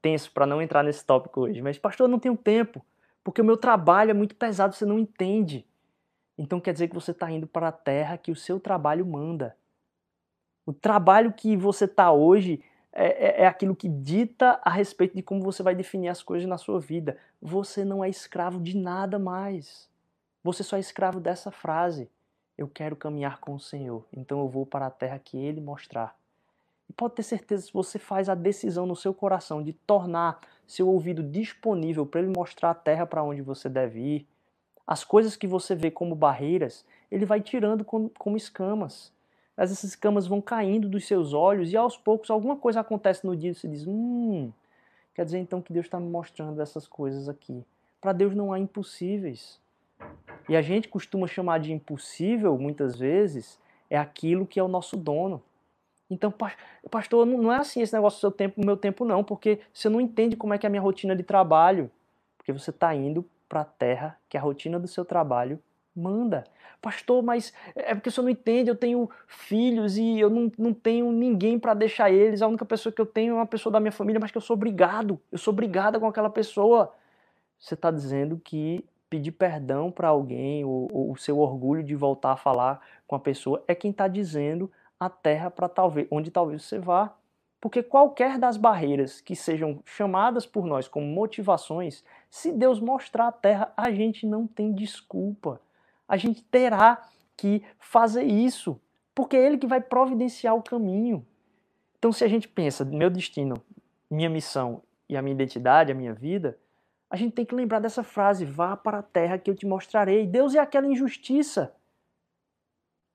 tenso 0.00 0.30
para 0.30 0.46
não 0.46 0.62
entrar 0.62 0.82
nesse 0.82 1.04
tópico 1.04 1.42
hoje. 1.42 1.60
Mas, 1.60 1.78
pastor, 1.78 2.06
eu 2.06 2.10
não 2.10 2.18
tenho 2.18 2.36
tempo, 2.36 2.84
porque 3.24 3.40
o 3.40 3.44
meu 3.44 3.56
trabalho 3.56 4.10
é 4.10 4.14
muito 4.14 4.34
pesado, 4.34 4.74
você 4.74 4.84
não 4.84 4.98
entende. 4.98 5.66
Então 6.38 6.60
quer 6.60 6.72
dizer 6.72 6.88
que 6.88 6.94
você 6.94 7.10
está 7.10 7.30
indo 7.30 7.46
para 7.46 7.68
a 7.68 7.72
terra 7.72 8.18
que 8.18 8.30
o 8.30 8.36
seu 8.36 8.60
trabalho 8.60 9.06
manda. 9.06 9.56
O 10.64 10.72
trabalho 10.72 11.32
que 11.32 11.56
você 11.56 11.84
está 11.84 12.12
hoje 12.12 12.62
é, 12.98 13.42
é, 13.42 13.46
aquilo 13.46 13.76
que 13.76 13.88
dita 13.88 14.58
a 14.64 14.70
respeito 14.70 15.14
de 15.14 15.22
como 15.22 15.42
você 15.42 15.62
vai 15.62 15.74
definir 15.74 16.08
as 16.08 16.22
coisas 16.22 16.48
na 16.48 16.56
sua 16.56 16.80
vida. 16.80 17.18
Você 17.42 17.84
não 17.84 18.02
é 18.02 18.08
escravo 18.08 18.58
de 18.58 18.74
nada 18.74 19.18
mais. 19.18 19.88
Você 20.42 20.62
só 20.62 20.78
é 20.78 20.80
escravo 20.80 21.20
dessa 21.20 21.50
frase. 21.50 22.10
Eu 22.56 22.66
quero 22.66 22.96
caminhar 22.96 23.38
com 23.38 23.54
o 23.54 23.60
Senhor, 23.60 24.06
então 24.10 24.40
eu 24.40 24.48
vou 24.48 24.64
para 24.64 24.86
a 24.86 24.90
terra 24.90 25.18
que 25.18 25.36
Ele 25.36 25.60
mostrar. 25.60 26.16
E 26.88 26.92
pode 26.92 27.16
ter 27.16 27.22
certeza, 27.22 27.66
se 27.66 27.72
você 27.72 27.98
faz 27.98 28.30
a 28.30 28.34
decisão 28.34 28.86
no 28.86 28.96
seu 28.96 29.12
coração 29.12 29.62
de 29.62 29.74
tornar 29.74 30.40
seu 30.66 30.88
ouvido 30.88 31.22
disponível 31.22 32.06
para 32.06 32.20
Ele 32.20 32.32
mostrar 32.34 32.70
a 32.70 32.74
terra 32.74 33.04
para 33.06 33.22
onde 33.22 33.42
você 33.42 33.68
deve 33.68 34.00
ir, 34.00 34.28
as 34.86 35.04
coisas 35.04 35.36
que 35.36 35.46
você 35.46 35.74
vê 35.74 35.90
como 35.90 36.14
barreiras, 36.14 36.82
Ele 37.10 37.26
vai 37.26 37.42
tirando 37.42 37.84
como, 37.84 38.10
como 38.16 38.38
escamas. 38.38 39.12
Mas 39.56 39.72
essas 39.72 39.90
escamas 39.90 40.26
vão 40.26 40.40
caindo 40.40 40.88
dos 40.88 41.06
seus 41.06 41.32
olhos 41.32 41.72
e 41.72 41.76
aos 41.76 41.96
poucos 41.96 42.30
alguma 42.30 42.56
coisa 42.56 42.80
acontece 42.80 43.26
no 43.26 43.34
dia 43.34 43.50
e 43.50 43.54
você 43.54 43.66
diz: 43.66 43.86
Hum, 43.86 44.52
quer 45.14 45.24
dizer 45.24 45.38
então 45.38 45.62
que 45.62 45.72
Deus 45.72 45.86
está 45.86 45.98
me 45.98 46.08
mostrando 46.08 46.60
essas 46.60 46.86
coisas 46.86 47.28
aqui. 47.28 47.64
Para 48.00 48.12
Deus 48.12 48.34
não 48.34 48.52
há 48.52 48.58
impossíveis. 48.58 49.58
E 50.48 50.54
a 50.54 50.62
gente 50.62 50.88
costuma 50.88 51.26
chamar 51.26 51.58
de 51.58 51.72
impossível, 51.72 52.56
muitas 52.58 52.96
vezes, 52.96 53.58
é 53.88 53.96
aquilo 53.96 54.46
que 54.46 54.60
é 54.60 54.62
o 54.62 54.68
nosso 54.68 54.96
dono. 54.96 55.42
Então, 56.08 56.32
pastor, 56.88 57.26
não 57.26 57.52
é 57.52 57.56
assim 57.56 57.80
esse 57.80 57.92
negócio 57.92 58.18
do 58.18 58.20
seu 58.20 58.30
tempo, 58.30 58.64
meu 58.64 58.76
tempo 58.76 59.04
não, 59.04 59.24
porque 59.24 59.60
você 59.72 59.88
não 59.88 60.00
entende 60.00 60.36
como 60.36 60.54
é 60.54 60.58
que 60.58 60.64
é 60.64 60.68
a 60.68 60.70
minha 60.70 60.82
rotina 60.82 61.16
de 61.16 61.24
trabalho, 61.24 61.90
porque 62.36 62.52
você 62.52 62.70
está 62.70 62.94
indo 62.94 63.24
para 63.48 63.62
a 63.62 63.64
terra 63.64 64.16
que 64.28 64.36
a 64.36 64.40
rotina 64.40 64.78
do 64.78 64.86
seu 64.86 65.04
trabalho 65.04 65.60
manda. 65.96 66.44
Pastor, 66.80 67.22
mas 67.22 67.52
é 67.74 67.94
porque 67.94 68.08
o 68.08 68.12
senhor 68.12 68.24
não 68.24 68.30
entende, 68.30 68.70
eu 68.70 68.76
tenho 68.76 69.10
filhos 69.26 69.96
e 69.96 70.20
eu 70.20 70.28
não, 70.28 70.52
não 70.58 70.72
tenho 70.72 71.10
ninguém 71.10 71.58
para 71.58 71.74
deixar 71.74 72.10
eles, 72.10 72.42
a 72.42 72.46
única 72.46 72.64
pessoa 72.64 72.92
que 72.92 73.00
eu 73.00 73.06
tenho 73.06 73.32
é 73.32 73.34
uma 73.34 73.46
pessoa 73.46 73.72
da 73.72 73.80
minha 73.80 73.92
família, 73.92 74.20
mas 74.20 74.30
que 74.30 74.36
eu 74.36 74.42
sou 74.42 74.54
obrigado, 74.54 75.18
eu 75.32 75.38
sou 75.38 75.52
obrigada 75.52 75.98
com 75.98 76.06
aquela 76.06 76.30
pessoa. 76.30 76.92
Você 77.58 77.74
está 77.74 77.90
dizendo 77.90 78.40
que 78.44 78.84
pedir 79.08 79.32
perdão 79.32 79.90
para 79.90 80.08
alguém, 80.08 80.64
ou, 80.64 80.88
ou, 80.92 81.12
o 81.12 81.16
seu 81.16 81.38
orgulho 81.38 81.82
de 81.82 81.94
voltar 81.94 82.32
a 82.32 82.36
falar 82.36 82.80
com 83.06 83.16
a 83.16 83.20
pessoa, 83.20 83.62
é 83.66 83.74
quem 83.74 83.90
está 83.90 84.06
dizendo 84.08 84.70
a 84.98 85.08
terra 85.08 85.50
para 85.50 85.68
talvez 85.68 86.06
onde 86.10 86.30
talvez 86.30 86.62
você 86.64 86.78
vá. 86.78 87.14
Porque 87.60 87.82
qualquer 87.82 88.38
das 88.38 88.56
barreiras 88.56 89.20
que 89.20 89.34
sejam 89.34 89.80
chamadas 89.84 90.46
por 90.46 90.66
nós 90.66 90.86
como 90.86 91.06
motivações, 91.06 92.04
se 92.30 92.52
Deus 92.52 92.78
mostrar 92.78 93.28
a 93.28 93.32
terra, 93.32 93.72
a 93.76 93.90
gente 93.90 94.26
não 94.26 94.46
tem 94.46 94.72
desculpa. 94.72 95.60
A 96.08 96.16
gente 96.16 96.42
terá 96.44 97.08
que 97.36 97.62
fazer 97.78 98.24
isso, 98.24 98.80
porque 99.14 99.36
é 99.36 99.46
Ele 99.46 99.58
que 99.58 99.66
vai 99.66 99.80
providenciar 99.80 100.54
o 100.54 100.62
caminho. 100.62 101.26
Então, 101.98 102.12
se 102.12 102.24
a 102.24 102.28
gente 102.28 102.48
pensa, 102.48 102.84
meu 102.84 103.10
destino, 103.10 103.62
minha 104.10 104.30
missão 104.30 104.82
e 105.08 105.16
a 105.16 105.22
minha 105.22 105.34
identidade, 105.34 105.90
a 105.90 105.94
minha 105.94 106.14
vida, 106.14 106.58
a 107.08 107.16
gente 107.16 107.32
tem 107.32 107.44
que 107.44 107.54
lembrar 107.54 107.80
dessa 107.80 108.02
frase: 108.02 108.44
vá 108.44 108.76
para 108.76 108.98
a 108.98 109.02
terra 109.02 109.38
que 109.38 109.50
eu 109.50 109.54
te 109.54 109.66
mostrarei. 109.66 110.26
Deus 110.26 110.54
é 110.54 110.58
aquela 110.58 110.86
injustiça 110.86 111.74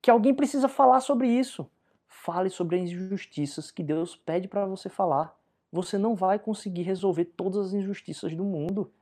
que 0.00 0.10
alguém 0.10 0.34
precisa 0.34 0.68
falar 0.68 1.00
sobre 1.00 1.28
isso. 1.28 1.70
Fale 2.08 2.50
sobre 2.50 2.76
as 2.76 2.90
injustiças 2.90 3.70
que 3.70 3.82
Deus 3.82 4.16
pede 4.16 4.48
para 4.48 4.66
você 4.66 4.88
falar. 4.88 5.34
Você 5.70 5.96
não 5.96 6.14
vai 6.14 6.38
conseguir 6.38 6.82
resolver 6.82 7.24
todas 7.24 7.68
as 7.68 7.72
injustiças 7.72 8.34
do 8.34 8.44
mundo. 8.44 8.92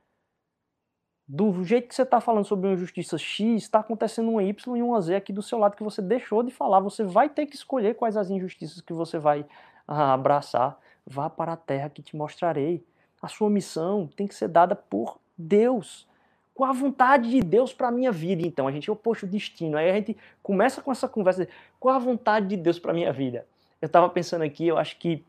Do 1.33 1.63
jeito 1.63 1.87
que 1.87 1.95
você 1.95 2.01
está 2.01 2.19
falando 2.19 2.43
sobre 2.43 2.67
uma 2.67 2.73
injustiça 2.73 3.17
X, 3.17 3.63
está 3.63 3.79
acontecendo 3.79 4.29
um 4.29 4.41
Y 4.41 4.75
e 4.75 4.83
um 4.83 4.99
Z 4.99 5.15
aqui 5.15 5.31
do 5.31 5.41
seu 5.41 5.57
lado 5.57 5.77
que 5.77 5.83
você 5.83 6.01
deixou 6.01 6.43
de 6.43 6.51
falar. 6.51 6.81
Você 6.81 7.05
vai 7.05 7.29
ter 7.29 7.45
que 7.45 7.55
escolher 7.55 7.95
quais 7.95 8.17
as 8.17 8.29
injustiças 8.29 8.81
que 8.81 8.91
você 8.91 9.17
vai 9.17 9.45
ah, 9.87 10.11
abraçar. 10.11 10.77
Vá 11.07 11.29
para 11.29 11.53
a 11.53 11.55
terra 11.55 11.89
que 11.89 12.01
te 12.01 12.17
mostrarei. 12.17 12.85
A 13.21 13.29
sua 13.29 13.49
missão 13.49 14.09
tem 14.13 14.27
que 14.27 14.35
ser 14.35 14.49
dada 14.49 14.75
por 14.75 15.21
Deus. 15.37 16.05
Com 16.53 16.65
a 16.65 16.73
vontade 16.73 17.29
de 17.29 17.39
Deus 17.39 17.71
para 17.71 17.87
a 17.87 17.91
minha 17.91 18.11
vida. 18.11 18.45
Então, 18.45 18.67
a 18.67 18.71
gente 18.73 18.91
oposto 18.91 19.25
o 19.25 19.29
destino. 19.29 19.77
Aí 19.77 19.89
a 19.89 19.93
gente 19.93 20.17
começa 20.43 20.81
com 20.81 20.91
essa 20.91 21.07
conversa. 21.07 21.47
Qual 21.79 21.95
a 21.95 21.99
vontade 21.99 22.47
de 22.47 22.57
Deus 22.57 22.77
para 22.77 22.91
a 22.91 22.93
minha 22.93 23.13
vida? 23.13 23.47
Eu 23.81 23.85
estava 23.85 24.09
pensando 24.09 24.41
aqui, 24.41 24.67
eu 24.67 24.77
acho 24.77 24.99
que 24.99 25.23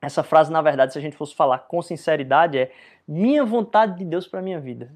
essa 0.00 0.22
frase, 0.22 0.50
na 0.50 0.62
verdade, 0.62 0.94
se 0.94 0.98
a 0.98 1.02
gente 1.02 1.14
fosse 1.14 1.34
falar 1.34 1.58
com 1.58 1.82
sinceridade, 1.82 2.56
é 2.56 2.72
minha 3.06 3.44
vontade 3.44 3.98
de 3.98 4.04
Deus 4.06 4.26
para 4.26 4.40
a 4.40 4.42
minha 4.42 4.58
vida. 4.58 4.90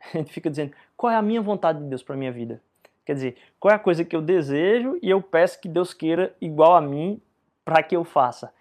A 0.14 0.18
gente 0.18 0.32
fica 0.32 0.50
dizendo, 0.50 0.72
qual 0.96 1.12
é 1.12 1.16
a 1.16 1.22
minha 1.22 1.42
vontade 1.42 1.78
de 1.80 1.84
Deus 1.86 2.02
para 2.02 2.14
a 2.14 2.18
minha 2.18 2.32
vida? 2.32 2.60
Quer 3.04 3.14
dizer, 3.14 3.36
qual 3.58 3.72
é 3.72 3.74
a 3.74 3.78
coisa 3.78 4.04
que 4.04 4.14
eu 4.14 4.22
desejo 4.22 4.98
e 5.02 5.10
eu 5.10 5.20
peço 5.22 5.60
que 5.60 5.68
Deus 5.68 5.92
queira 5.92 6.34
igual 6.40 6.76
a 6.76 6.80
mim 6.80 7.20
para 7.64 7.82
que 7.82 7.96
eu 7.96 8.04
faça? 8.04 8.52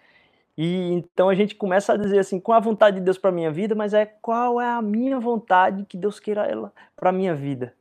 E 0.58 0.92
então 0.92 1.30
a 1.30 1.36
gente 1.36 1.56
começa 1.56 1.94
a 1.94 1.98
dizer 1.98 2.20
assim, 2.20 2.40
qual 2.40 2.58
a 2.58 2.62
vontade 2.62 2.98
de 2.98 3.04
Deus 3.04 3.18
para 3.18 3.32
minha 3.32 3.52
vida, 3.52 3.74
mas 3.76 3.94
é 3.94 4.06
qual 4.06 4.60
é 4.60 4.66
a 4.66 4.82
minha 4.82 5.20
vontade 5.20 5.86
que 5.86 5.98
Deus 5.98 6.20
queira 6.20 6.46
ela 6.46 6.74
para 6.96 7.12
minha 7.12 7.34
vida. 7.34 7.74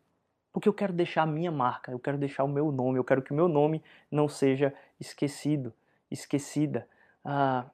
Porque 0.53 0.69
eu 0.69 0.73
quero 0.73 0.93
deixar 0.93 1.23
a 1.23 1.27
minha 1.27 1.51
marca, 1.51 1.91
eu 1.91 1.99
quero 1.99 2.17
deixar 2.17 2.45
o 2.45 2.49
meu 2.49 2.71
nome, 2.71 2.99
eu 2.99 3.05
quero 3.05 3.23
que 3.23 3.33
o 3.33 3.35
meu 3.35 3.49
nome 3.49 3.83
não 4.11 4.29
seja 4.29 4.73
esquecido, 5.01 5.73
esquecida. 6.11 6.87
Ah, 7.25 7.65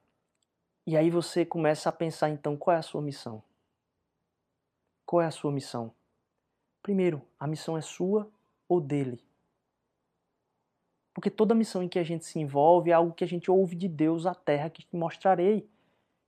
e 0.86 0.96
aí 0.96 1.10
você 1.10 1.44
começa 1.44 1.88
a 1.88 1.92
pensar 1.92 2.30
então 2.30 2.56
qual 2.56 2.76
é 2.76 2.78
a 2.78 2.82
sua 2.82 3.02
missão? 3.02 3.42
Qual 5.06 5.22
é 5.22 5.26
a 5.26 5.30
sua 5.30 5.52
missão? 5.52 5.92
Primeiro, 6.82 7.22
a 7.38 7.46
missão 7.46 7.76
é 7.76 7.80
sua 7.80 8.30
ou 8.68 8.80
dele? 8.80 9.22
Porque 11.14 11.30
toda 11.30 11.54
missão 11.54 11.82
em 11.82 11.88
que 11.88 11.98
a 11.98 12.02
gente 12.02 12.24
se 12.24 12.38
envolve 12.38 12.90
é 12.90 12.94
algo 12.94 13.14
que 13.14 13.22
a 13.22 13.26
gente 13.26 13.50
ouve 13.50 13.76
de 13.76 13.88
Deus 13.88 14.26
à 14.26 14.34
terra 14.34 14.68
que 14.68 14.82
te 14.82 14.96
mostrarei. 14.96 15.68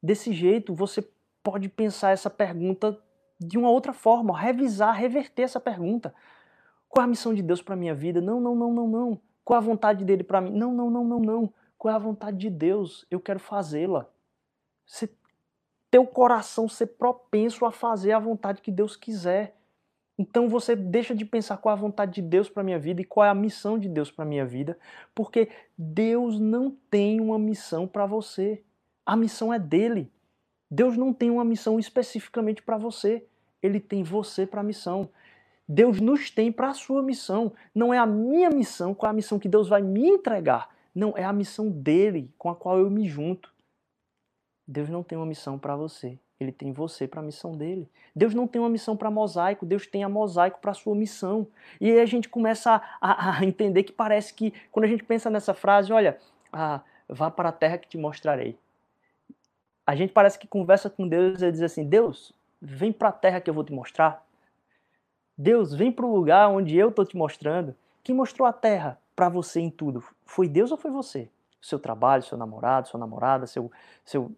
Desse 0.03 0.33
jeito, 0.33 0.75
você 0.75 1.07
pode 1.43 1.69
pensar 1.69 2.11
essa 2.11 2.31
pergunta 2.31 2.99
de 3.39 3.59
uma 3.59 3.69
outra 3.69 3.93
forma, 3.93 4.39
revisar, 4.39 4.95
reverter 4.95 5.43
essa 5.43 5.61
pergunta. 5.61 6.15
Qual 6.89 7.03
é 7.03 7.05
a 7.05 7.09
missão 7.09 7.35
de 7.35 7.43
Deus 7.43 7.61
para 7.61 7.77
minha 7.77 7.95
vida? 7.95 8.21
Não, 8.21 8.41
não, 8.41 8.55
não, 8.55 8.73
não, 8.73 8.89
não. 8.89 9.21
Qual 9.45 9.57
é 9.57 9.63
a 9.63 9.65
vontade 9.65 10.05
dele 10.05 10.25
para 10.25 10.41
mim? 10.41 10.51
Não, 10.51 10.73
não, 10.73 10.91
não, 10.91 11.05
não, 11.05 11.21
não. 11.21 11.55
Qual 11.77 11.93
é 11.93 11.95
a 11.95 12.01
vontade 12.01 12.39
de 12.39 12.49
Deus? 12.49 13.05
Eu 13.11 13.21
quero 13.21 13.39
fazê-la. 13.39 14.09
Você 14.87 15.11
teu 15.91 16.07
coração 16.07 16.69
ser 16.69 16.87
propenso 16.87 17.65
a 17.65 17.73
fazer 17.73 18.13
a 18.13 18.19
vontade 18.19 18.61
que 18.61 18.71
Deus 18.71 18.97
quiser. 18.97 19.57
Então 20.19 20.49
você 20.49 20.75
deixa 20.75 21.15
de 21.15 21.25
pensar 21.25 21.59
qual 21.59 21.75
é 21.75 21.79
a 21.79 21.81
vontade 21.81 22.15
de 22.15 22.23
Deus 22.23 22.49
para 22.49 22.63
minha 22.63 22.79
vida 22.79 23.03
e 23.03 23.05
qual 23.05 23.27
é 23.27 23.29
a 23.29 23.35
missão 23.35 23.79
de 23.79 23.89
Deus 23.89 24.11
para 24.11 24.25
minha 24.25 24.47
vida, 24.47 24.79
porque 25.15 25.49
Deus 25.77 26.41
não 26.41 26.71
tem 26.91 27.21
uma 27.21 27.39
missão 27.39 27.87
para 27.87 28.07
você. 28.07 28.63
A 29.05 29.15
missão 29.15 29.53
é 29.53 29.59
dele. 29.59 30.11
Deus 30.71 30.97
não 30.97 31.13
tem 31.13 31.31
uma 31.31 31.45
missão 31.45 31.79
especificamente 31.79 32.63
para 32.63 32.77
você. 32.77 33.25
Ele 33.63 33.79
tem 33.79 34.03
você 34.03 34.47
para 34.47 34.61
a 34.61 34.65
missão. 34.65 35.11
Deus 35.69 36.01
nos 36.01 36.31
tem 36.31 36.51
para 36.51 36.71
a 36.71 36.75
sua 36.75 37.03
missão. 37.03 37.53
Não 37.75 37.93
é 37.93 37.99
a 37.99 38.07
minha 38.07 38.51
missão, 38.51 38.95
qual 38.95 39.11
é 39.11 39.13
a 39.13 39.17
missão 39.17 39.39
que 39.39 39.49
Deus 39.49 39.69
vai 39.69 39.83
me 39.83 40.09
entregar. 40.09 40.75
Não, 40.95 41.13
é 41.17 41.25
a 41.25 41.33
missão 41.33 41.69
dele 41.71 42.31
com 42.39 42.49
a 42.49 42.57
qual 42.57 42.79
eu 42.79 42.89
me 42.89 43.07
junto. 43.07 43.53
Deus 44.67 44.89
não 44.89 45.03
tem 45.03 45.17
uma 45.17 45.27
missão 45.27 45.59
para 45.59 45.77
você. 45.77 46.19
Ele 46.39 46.53
tem 46.53 46.73
você 46.73 47.09
para 47.09 47.21
a 47.21 47.23
missão 47.23 47.53
dele. 47.53 47.89
Deus 48.15 48.35
não 48.35 48.47
tem 48.47 48.61
uma 48.61 48.69
missão 48.69 48.97
para 48.97 49.11
mosaico, 49.11 49.65
Deus 49.65 49.87
tem 49.87 50.05
a 50.05 50.09
mosaico 50.09 50.61
para 50.61 50.73
a 50.73 50.75
sua 50.75 50.95
missão. 50.95 51.47
E 51.81 51.91
aí 51.91 52.01
a 52.01 52.07
gente 52.07 52.29
começa 52.29 52.83
a, 53.01 53.39
a, 53.39 53.45
entender 53.45 53.85
que 53.85 53.93
parece 53.93 54.35
que, 54.35 54.53
quando 54.71 54.85
a 54.85 54.89
gente 54.89 55.05
pensa 55.05 55.31
nessa 55.31 55.55
frase, 55.55 55.93
olha, 55.93 56.19
ah, 56.53 56.83
vá 57.09 57.31
para 57.31 57.49
a 57.49 57.53
terra 57.53 57.79
que 57.79 57.89
te 57.89 57.97
mostrarei. 57.97 58.59
A 59.87 59.95
gente 59.95 60.13
parece 60.13 60.39
que 60.39 60.47
conversa 60.47 60.91
com 60.91 61.09
Deus 61.09 61.41
e 61.41 61.51
diz 61.51 61.63
assim: 61.63 61.85
Deus, 61.85 62.35
vem 62.61 62.93
para 62.93 63.09
a 63.09 63.13
terra 63.13 63.41
que 63.41 63.49
eu 63.49 63.55
vou 63.55 63.65
te 63.65 63.73
mostrar. 63.73 64.23
Deus, 65.39 65.75
vem 65.75 65.93
para 65.93 66.05
o 66.05 66.15
lugar 66.15 66.49
onde 66.49 66.77
eu 66.77 66.89
estou 66.89 67.05
te 67.05 67.17
mostrando. 67.17 67.75
Quem 68.03 68.15
mostrou 68.15 68.47
a 68.47 68.53
terra 68.53 68.99
para 69.15 69.29
você 69.29 69.61
em 69.61 69.71
tudo? 69.71 70.03
Foi 70.25 70.49
Deus 70.49 70.71
ou 70.71 70.77
foi 70.77 70.91
você? 70.91 71.29
Seu 71.67 71.79
trabalho, 71.79 72.23
seu 72.23 72.39
namorado, 72.39 72.89
sua 72.89 73.01
namorada, 73.01 73.47
seu, 73.47 73.71
seu, 74.05 74.31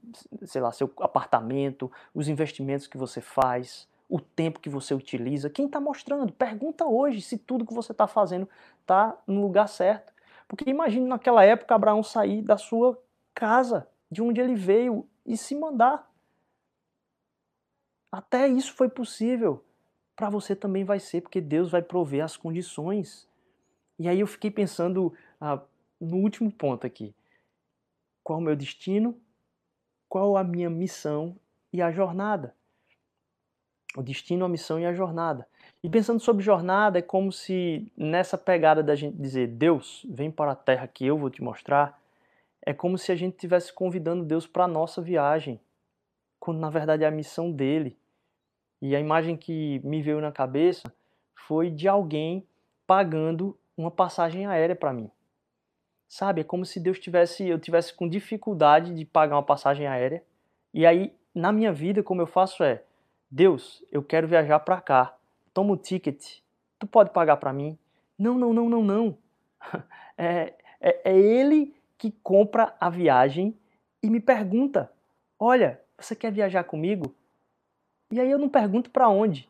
sei 0.45 0.61
lá, 0.61 0.73
seu 0.73 0.91
apartamento, 1.01 1.91
os 2.15 2.29
investimentos 2.29 2.87
que 2.87 2.97
você 2.97 3.21
faz, 3.21 3.89
o 4.09 4.19
tempo 4.21 4.61
que 4.61 4.71
você 4.71 4.95
utiliza. 4.95 5.51
Quem 5.51 5.67
está 5.67 5.81
mostrando? 5.81 6.33
Pergunta 6.33 6.87
hoje 6.87 7.21
se 7.21 7.37
tudo 7.37 7.67
que 7.67 7.75
você 7.75 7.93
está 7.93 8.07
fazendo 8.07 8.49
está 8.81 9.17
no 9.27 9.43
lugar 9.43 9.69
certo. 9.69 10.13
Porque 10.47 10.69
imagine 10.69 11.07
naquela 11.07 11.45
época 11.45 11.75
Abraão 11.75 12.03
sair 12.03 12.41
da 12.41 12.57
sua 12.57 12.99
casa, 13.35 13.87
de 14.11 14.23
onde 14.23 14.41
ele 14.41 14.55
veio, 14.55 15.07
e 15.27 15.37
se 15.37 15.55
mandar. 15.55 16.11
Até 18.11 18.49
isso 18.49 18.73
foi 18.73 18.89
possível. 18.89 19.63
Para 20.17 20.31
você 20.31 20.57
também 20.57 20.85
vai 20.85 20.99
ser, 20.99 21.21
porque 21.21 21.41
Deus 21.41 21.71
vai 21.71 21.83
prover 21.83 22.25
as 22.25 22.37
condições. 22.37 23.29
E 23.99 24.09
aí 24.09 24.21
eu 24.21 24.27
fiquei 24.27 24.51
pensando, 24.51 25.13
ah, 25.39 25.61
no 26.01 26.17
último 26.17 26.51
ponto 26.51 26.87
aqui. 26.87 27.15
Qual 28.29 28.41
o 28.41 28.43
meu 28.43 28.55
destino? 28.55 29.19
Qual 30.07 30.37
a 30.37 30.45
minha 30.45 30.69
missão 30.69 31.35
e 31.73 31.81
a 31.81 31.91
jornada? 31.91 32.55
O 33.97 34.03
destino, 34.03 34.45
a 34.45 34.49
missão 34.51 34.79
e 34.79 34.85
a 34.85 34.93
jornada. 34.93 35.49
E 35.83 35.89
pensando 35.89 36.21
sobre 36.21 36.43
jornada, 36.43 36.99
é 36.99 37.01
como 37.01 37.33
se 37.33 37.91
nessa 37.97 38.37
pegada 38.37 38.83
da 38.83 38.95
gente 38.95 39.17
dizer 39.17 39.47
Deus, 39.47 40.05
vem 40.11 40.31
para 40.31 40.53
a 40.53 40.55
terra 40.55 40.87
que 40.87 41.07
eu 41.07 41.17
vou 41.17 41.31
te 41.31 41.43
mostrar, 41.43 41.99
é 42.61 42.75
como 42.75 42.99
se 42.99 43.11
a 43.11 43.17
gente 43.17 43.33
estivesse 43.33 43.73
convidando 43.73 44.27
Deus 44.27 44.47
para 44.47 44.65
a 44.65 44.69
nossa 44.69 45.01
viagem, 45.01 45.59
quando 46.39 46.59
na 46.59 46.69
verdade 46.69 47.05
é 47.05 47.07
a 47.07 47.11
missão 47.11 47.51
dele. 47.51 47.97
E 48.83 48.95
a 48.95 49.01
imagem 49.01 49.39
que 49.39 49.81
me 49.83 50.03
veio 50.03 50.21
na 50.21 50.31
cabeça 50.31 50.93
foi 51.35 51.71
de 51.71 51.89
alguém 51.89 52.47
pagando 52.87 53.59
uma 53.75 53.91
passagem 53.91 54.45
aérea 54.45 54.77
para 54.77 54.93
mim. 54.93 55.11
Sabe? 56.09 56.41
É 56.41 56.45
como 56.45 56.65
se 56.65 56.81
Deus 56.81 56.99
tivesse, 56.99 57.47
eu 57.47 57.59
tivesse 57.59 57.93
com 57.93 58.09
dificuldade 58.09 58.95
de 58.95 59.05
pagar 59.05 59.37
uma 59.37 59.43
passagem 59.43 59.87
aérea. 59.87 60.23
E 60.73 60.87
aí, 60.87 61.15
na 61.35 61.53
minha 61.53 61.73
vida, 61.73 62.03
como 62.03 62.23
eu 62.23 62.27
faço 62.27 62.65
é: 62.65 62.83
Deus, 63.31 63.85
eu 63.93 64.03
quero 64.03 64.27
viajar 64.27 64.59
para 64.61 64.81
cá. 64.81 65.15
Toma 65.53 65.75
o 65.75 65.77
ticket. 65.77 66.41
Tu 66.79 66.87
pode 66.87 67.11
pagar 67.11 67.37
para 67.37 67.53
mim? 67.53 67.77
Não, 68.19 68.39
não, 68.39 68.53
não, 68.53 68.69
não, 68.69 68.83
não. 68.83 69.19
É, 70.21 70.55
é, 70.81 71.13
é 71.13 71.17
ele 71.17 71.73
que 71.97 72.11
compra 72.11 72.75
a 72.81 72.91
viagem 72.91 73.57
e 74.03 74.11
me 74.11 74.19
pergunta: 74.19 74.91
Olha, 75.39 75.81
você 75.97 76.17
quer 76.17 76.33
viajar 76.33 76.65
comigo? 76.65 77.15
E 78.11 78.19
aí 78.19 78.29
eu 78.29 78.39
não 78.39 78.49
pergunto 78.49 78.91
para 78.91 79.09
onde. 79.09 79.49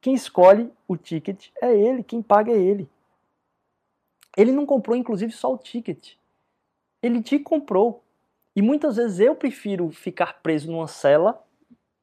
Quem 0.00 0.14
escolhe 0.14 0.72
o 0.88 0.96
ticket 0.96 1.50
é 1.60 1.76
ele, 1.76 2.02
quem 2.02 2.22
paga 2.22 2.50
é 2.50 2.56
ele. 2.56 2.88
Ele 4.36 4.52
não 4.52 4.66
comprou, 4.66 4.96
inclusive, 4.96 5.32
só 5.32 5.52
o 5.52 5.58
ticket. 5.58 6.14
Ele 7.02 7.22
te 7.22 7.38
comprou. 7.38 8.04
E 8.54 8.62
muitas 8.62 8.96
vezes 8.96 9.20
eu 9.20 9.34
prefiro 9.34 9.90
ficar 9.90 10.40
preso 10.42 10.70
numa 10.70 10.86
cela 10.86 11.42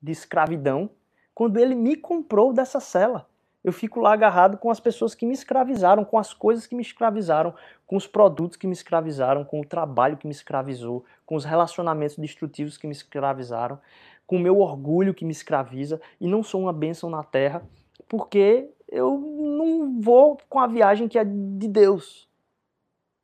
de 0.02 0.12
escravidão 0.12 0.90
quando 1.34 1.58
ele 1.58 1.76
me 1.76 1.96
comprou 1.96 2.54
dessa 2.54 2.80
cela. 2.80 3.28
Eu 3.64 3.72
fico 3.72 4.02
lá 4.02 4.14
agarrado 4.14 4.58
com 4.58 4.70
as 4.70 4.80
pessoas 4.80 5.16
que 5.16 5.26
me 5.26 5.34
escravizaram, 5.34 6.04
com 6.04 6.18
as 6.18 6.34
coisas 6.34 6.68
que 6.68 6.76
me 6.76 6.82
escravizaram, 6.82 7.54
com 7.88 7.96
os 7.96 8.06
produtos 8.06 8.58
que 8.58 8.68
me 8.68 8.74
escravizaram, 8.74 9.46
com 9.46 9.62
o 9.62 9.66
trabalho 9.66 10.18
que 10.18 10.28
me 10.28 10.34
escravizou, 10.34 11.06
com 11.26 11.36
os 11.36 11.46
relacionamentos 11.46 12.18
destrutivos 12.18 12.78
que 12.78 12.86
me 12.86 12.92
escravizaram, 12.92 13.80
com 14.28 14.36
o 14.36 14.40
meu 14.40 14.60
orgulho 14.60 15.14
que 15.14 15.24
me 15.24 15.32
escraviza 15.32 16.02
e 16.20 16.28
não 16.28 16.44
sou 16.44 16.62
uma 16.62 16.74
bênção 16.74 17.10
na 17.10 17.24
terra, 17.24 17.64
porque 18.10 18.70
eu 18.94 19.18
não 19.18 20.00
vou 20.00 20.38
com 20.48 20.60
a 20.60 20.68
viagem 20.68 21.08
que 21.08 21.18
é 21.18 21.26
de 21.26 21.68
Deus. 21.68 22.30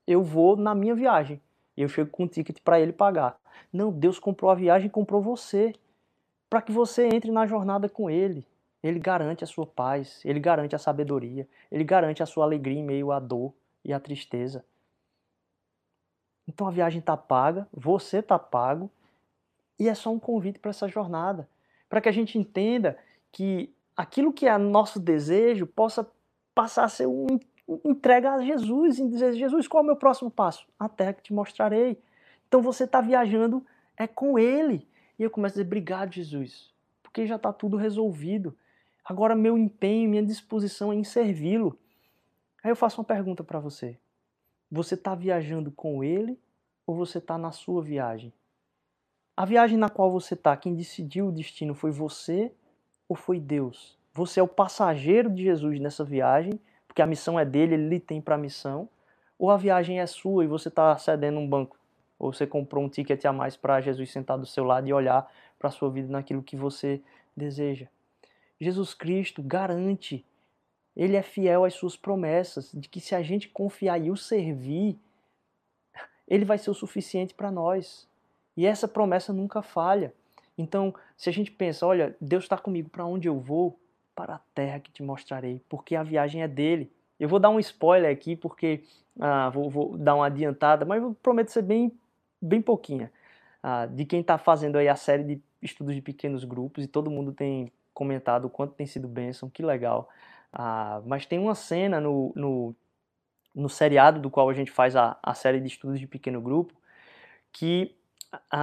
Eu 0.08 0.23
vou 0.23 0.58
na 0.58 0.73
minha 0.73 0.95
viagem. 0.95 1.39
Eu 1.77 1.88
chego 1.88 2.10
com 2.10 2.23
um 2.23 2.27
ticket 2.27 2.58
para 2.63 2.79
ele 2.79 2.91
pagar. 2.91 3.39
Não, 3.71 3.91
Deus 3.91 4.17
comprou 4.17 4.49
a 4.49 4.55
viagem 4.55 4.89
comprou 4.89 5.21
você. 5.21 5.73
Para 6.49 6.63
que 6.63 6.71
você 6.71 7.08
entre 7.08 7.29
na 7.32 7.45
jornada 7.45 7.88
com 7.88 8.10
ele. 8.10 8.47
Ele 8.82 8.97
garante 8.97 9.43
a 9.43 9.47
sua 9.47 9.67
paz, 9.67 10.21
ele 10.25 10.39
garante 10.39 10.73
a 10.73 10.79
sabedoria, 10.79 11.47
ele 11.69 11.84
garante 11.84 12.23
a 12.23 12.25
sua 12.25 12.45
alegria 12.45 12.79
em 12.79 12.84
meio 12.84 13.12
à 13.12 13.19
dor 13.19 13.53
e 13.86 13.93
à 13.93 13.99
tristeza. 13.99 14.65
Então 16.47 16.65
a 16.65 16.71
viagem 16.71 16.99
está 16.99 17.15
paga, 17.15 17.67
você 17.71 18.19
está 18.19 18.39
pago, 18.39 18.89
e 19.77 19.88
é 19.88 19.93
só 19.93 20.12
um 20.12 20.17
convite 20.17 20.58
para 20.58 20.71
essa 20.71 20.88
jornada. 20.88 21.47
Para 21.88 22.01
que 22.01 22.10
a 22.10 22.12
gente 22.12 22.39
entenda 22.39 22.97
que 23.32 23.71
aquilo 23.99 24.31
que 24.31 24.47
é 24.47 24.57
nosso 24.57 24.97
desejo 24.97 25.67
possa 25.67 26.09
passar 26.55 26.85
a 26.85 26.89
ser 26.89 27.05
um 27.05 27.27
entrega 27.83 28.31
a 28.31 28.41
Jesus 28.41 28.97
e 28.97 29.07
dizer, 29.07 29.33
Jesus, 29.33 29.67
qual 29.67 29.81
é 29.81 29.83
o 29.83 29.88
meu 29.88 29.95
próximo 29.97 30.31
passo? 30.31 30.65
A 30.79 30.88
terra 30.88 31.13
que 31.13 31.21
te 31.21 31.33
mostrarei. 31.33 32.01
Então 32.47 32.62
você 32.62 32.85
está 32.85 33.01
viajando 33.01 33.63
é 33.97 34.07
com 34.07 34.39
Ele. 34.39 34.88
E 35.19 35.23
eu 35.23 35.29
começo 35.29 35.53
a 35.53 35.57
dizer, 35.57 35.67
obrigado, 35.67 36.13
Jesus, 36.13 36.73
porque 37.03 37.27
já 37.27 37.35
está 37.35 37.51
tudo 37.51 37.75
resolvido. 37.75 38.57
Agora 39.03 39.35
meu 39.35 39.57
empenho, 39.57 40.09
minha 40.09 40.23
disposição 40.23 40.93
é 40.93 40.95
em 40.95 41.03
servi-lo. 41.03 41.77
Aí 42.63 42.71
eu 42.71 42.77
faço 42.77 43.01
uma 43.01 43.05
pergunta 43.05 43.43
para 43.43 43.59
você. 43.59 43.97
Você 44.71 44.95
está 44.95 45.13
viajando 45.13 45.71
com 45.71 46.03
Ele 46.03 46.39
ou 46.88 46.95
você 46.95 47.17
está 47.17 47.38
na 47.38 47.51
sua 47.51 47.83
viagem? 47.83 48.31
A 49.35 49.45
viagem 49.45 49.77
na 49.77 49.89
qual 49.89 50.09
você 50.09 50.35
está, 50.35 50.55
quem 50.55 50.73
decidiu 50.73 51.27
o 51.27 51.31
destino 51.33 51.75
foi 51.75 51.91
você 51.91 52.51
ou 53.10 53.15
foi 53.15 53.39
Deus? 53.39 53.98
Você 54.13 54.39
é 54.39 54.43
o 54.43 54.48
passageiro 54.48 55.30
de 55.30 55.43
Jesus 55.43 55.80
nessa 55.80 56.04
viagem, 56.04 56.60
porque 56.88 57.02
a 57.02 57.08
missão 57.08 57.39
é 57.39 57.43
dele, 57.43 57.74
ele 57.74 57.89
lhe 57.89 58.00
tem 58.00 58.22
para 58.22 58.36
a 58.36 58.38
missão, 58.38 58.88
ou 59.38 59.50
a 59.50 59.58
viagem 59.58 60.00
é 60.00 60.06
sua 60.06 60.43
e 60.43 60.48
você 60.48 60.69
está 60.69 60.95
cedendo 60.98 61.39
um 61.39 61.50
banco, 61.50 61.78
ou 62.19 62.32
você 62.32 62.45
comprou 62.45 62.84
um 62.84 62.89
ticket 62.89 63.26
a 63.26 63.34
mais 63.34 63.58
para 63.58 63.82
Jesus 63.82 64.12
sentar 64.12 64.38
do 64.38 64.45
seu 64.45 64.63
lado 64.63 64.88
e 64.88 64.93
olhar 64.93 65.30
para 65.58 65.69
a 65.69 65.72
sua 65.72 65.89
vida 65.89 66.08
naquilo 66.08 66.43
que 66.43 66.56
você 66.56 67.02
deseja. 67.36 67.88
Jesus 68.60 68.93
Cristo 68.93 69.41
garante, 69.41 70.26
ele 70.95 71.15
é 71.15 71.22
fiel 71.22 71.63
às 71.63 71.74
suas 71.74 71.95
promessas, 71.95 72.72
de 72.74 72.89
que 72.89 73.00
se 73.00 73.15
a 73.15 73.22
gente 73.22 73.48
confiar 73.50 73.98
e 74.00 74.12
o 74.12 74.17
servir, 74.17 75.00
ele 76.28 76.45
vai 76.45 76.58
ser 76.58 76.69
o 76.69 76.76
suficiente 76.76 77.34
para 77.34 77.50
nós. 77.50 78.08
E 78.56 78.65
essa 78.65 78.88
promessa 78.88 79.32
nunca 79.32 79.62
falha. 79.62 80.13
Então, 80.60 80.93
se 81.15 81.30
a 81.30 81.34
gente 81.34 81.50
pensa, 81.52 81.88
olha, 81.88 82.13
Deus 82.19 82.43
está 82.43 82.58
comigo, 82.58 82.89
para 82.89 83.06
onde 83.06 83.30
eu 83.30 83.39
vou? 83.39 83.80
Para 84.13 84.36
a 84.36 84.41
terra 84.54 84.78
que 84.78 84.91
te 84.91 85.02
mostrarei, 85.02 85.62
porque 85.69 85.95
a 85.95 86.04
viagem 86.04 86.43
é 86.43 86.50
dele. 86.50 86.91
Eu 87.17 87.30
vou 87.30 87.39
dar 87.39 87.50
um 87.50 87.60
spoiler 87.62 88.12
aqui, 88.12 88.36
porque 88.36 88.84
ah, 89.17 89.50
vou, 89.50 89.69
vou, 89.69 89.98
dar 89.98 90.15
uma 90.15 90.26
adiantada, 90.26 90.86
mas 90.86 91.02
eu 91.02 91.15
prometo 91.24 91.48
ser 91.50 91.62
bem, 91.62 91.98
bem 92.41 92.62
pouquinha. 92.62 93.10
Ah, 93.63 93.86
de 93.86 94.04
quem 94.04 94.19
está 94.19 94.38
fazendo 94.38 94.78
aí 94.78 94.89
a 94.89 94.98
série 94.98 95.24
de 95.24 95.41
estudos 95.62 95.95
de 95.95 96.02
pequenos 96.02 96.43
grupos, 96.43 96.84
e 96.84 96.88
todo 96.88 97.10
mundo 97.10 97.32
tem 97.32 97.72
comentado 97.93 98.45
o 98.45 98.50
quanto 98.50 98.74
tem 98.74 98.86
sido 98.86 99.08
bênção, 99.08 99.50
que 99.50 99.63
legal. 99.63 100.10
Ah, 100.52 101.02
mas 101.06 101.26
tem 101.26 101.39
uma 101.39 101.56
cena 101.56 102.02
no, 102.02 102.34
no, 102.36 102.76
no 103.56 103.69
seriado 103.69 104.19
do 104.19 104.30
qual 104.30 104.50
a 104.50 104.54
gente 104.54 104.72
faz 104.72 104.93
a, 104.98 105.17
a 105.24 105.34
série 105.34 105.62
de 105.62 105.67
estudos 105.67 106.02
de 106.02 106.08
pequeno 106.08 106.41
grupo, 106.41 106.74
que 107.54 107.95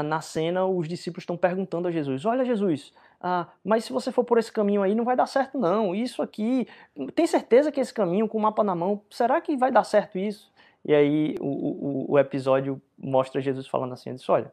na 0.05 0.21
cena 0.21 0.67
os 0.67 0.89
discípulos 0.89 1.23
estão 1.23 1.37
perguntando 1.37 1.89
a 1.89 1.91
Jesus: 1.91 2.25
Olha, 2.25 2.45
Jesus, 2.45 2.93
ah, 3.21 3.49
mas 3.65 3.85
se 3.85 3.93
você 3.93 4.13
for 4.13 4.25
por 4.25 4.39
esse 4.39 4.53
caminho 4.53 4.83
aí, 4.83 4.95
não 4.95 5.05
vai 5.05 5.17
dar 5.17 5.27
certo 5.27 5.59
não. 5.59 5.95
Isso 5.95 6.23
aqui, 6.23 6.69
tem 7.15 7.27
certeza 7.27 7.73
que 7.73 7.81
esse 7.81 7.93
caminho 7.93 8.29
com 8.29 8.39
o 8.39 8.41
mapa 8.41 8.63
na 8.63 8.75
mão, 8.75 9.03
será 9.11 9.41
que 9.41 9.57
vai 9.57 9.73
dar 9.73 9.85
certo 9.85 10.19
isso? 10.19 10.53
E 10.85 10.95
aí 10.95 11.35
o, 11.41 11.47
o, 11.47 12.13
o 12.13 12.19
episódio 12.19 12.81
mostra 12.97 13.41
Jesus 13.41 13.67
falando 13.67 13.93
assim, 13.93 14.15
disse, 14.15 14.31
olha, 14.31 14.53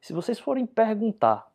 se 0.00 0.12
vocês 0.12 0.38
forem 0.38 0.66
perguntar 0.66 1.50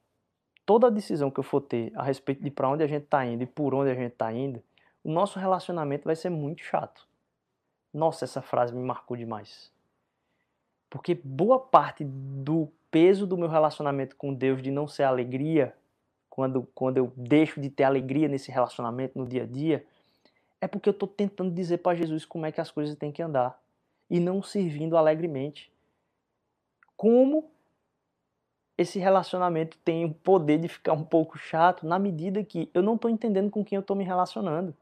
toda 0.66 0.88
a 0.88 0.90
decisão 0.90 1.30
que 1.30 1.40
eu 1.40 1.44
for 1.44 1.62
ter 1.62 1.92
a 1.96 2.04
respeito 2.04 2.42
de 2.42 2.50
para 2.50 2.68
onde 2.68 2.84
a 2.84 2.88
gente 2.88 3.04
está 3.04 3.24
indo 3.26 3.44
e 3.44 3.46
por 3.46 3.76
onde 3.76 3.92
a 3.92 3.96
gente 3.96 4.14
está 4.14 4.34
indo, 4.34 4.64
o 5.04 5.12
nosso 5.12 5.38
relacionamento 5.38 6.06
vai 6.06 6.16
ser 6.16 6.30
muito 6.30 6.64
chato. 6.64 7.08
Nossa, 7.94 8.26
essa 8.26 8.42
frase 8.42 8.74
me 8.74 8.84
marcou 8.84 9.16
demais. 9.16 9.72
Porque 10.90 11.14
boa 11.14 11.60
parte 11.60 12.04
do 12.04 12.70
peso 12.92 13.28
do 13.28 13.38
meu 13.38 13.48
relacionamento 13.48 14.16
com 14.16 14.34
Deus 14.34 14.62
de 14.62 14.72
não 14.72 14.88
ser 14.88 15.04
alegria, 15.04 15.76
quando, 16.30 16.68
quando 16.74 16.98
eu 16.98 17.12
deixo 17.16 17.60
de 17.60 17.70
ter 17.70 17.84
alegria 17.84 18.28
nesse 18.28 18.52
relacionamento 18.52 19.18
no 19.18 19.26
dia 19.26 19.44
a 19.44 19.46
dia, 19.46 19.86
é 20.62 20.68
porque 20.68 20.90
eu 20.90 20.92
estou 20.92 21.08
tentando 21.08 21.52
dizer 21.52 21.80
para 21.80 21.98
Jesus 21.98 22.26
como 22.26 22.46
é 22.46 22.52
que 22.52 22.62
as 22.62 22.72
coisas 22.72 22.96
têm 22.96 23.12
que 23.12 23.22
andar 23.22 23.60
e 24.10 24.20
não 24.20 24.42
servindo 24.42 24.98
alegremente. 24.98 25.72
Como 26.96 27.50
esse 28.78 29.00
relacionamento 29.00 29.78
tem 29.80 30.06
o 30.06 30.14
poder 30.14 30.60
de 30.60 30.68
ficar 30.68 30.94
um 30.94 31.04
pouco 31.04 31.38
chato 31.38 31.86
na 31.86 31.98
medida 31.98 32.44
que 32.44 32.70
eu 32.74 32.82
não 32.82 32.96
estou 32.96 33.10
entendendo 33.10 33.50
com 33.50 33.66
quem 33.66 33.76
eu 33.76 33.82
estou 33.82 33.96
me 33.96 34.04
relacionando, 34.04 34.76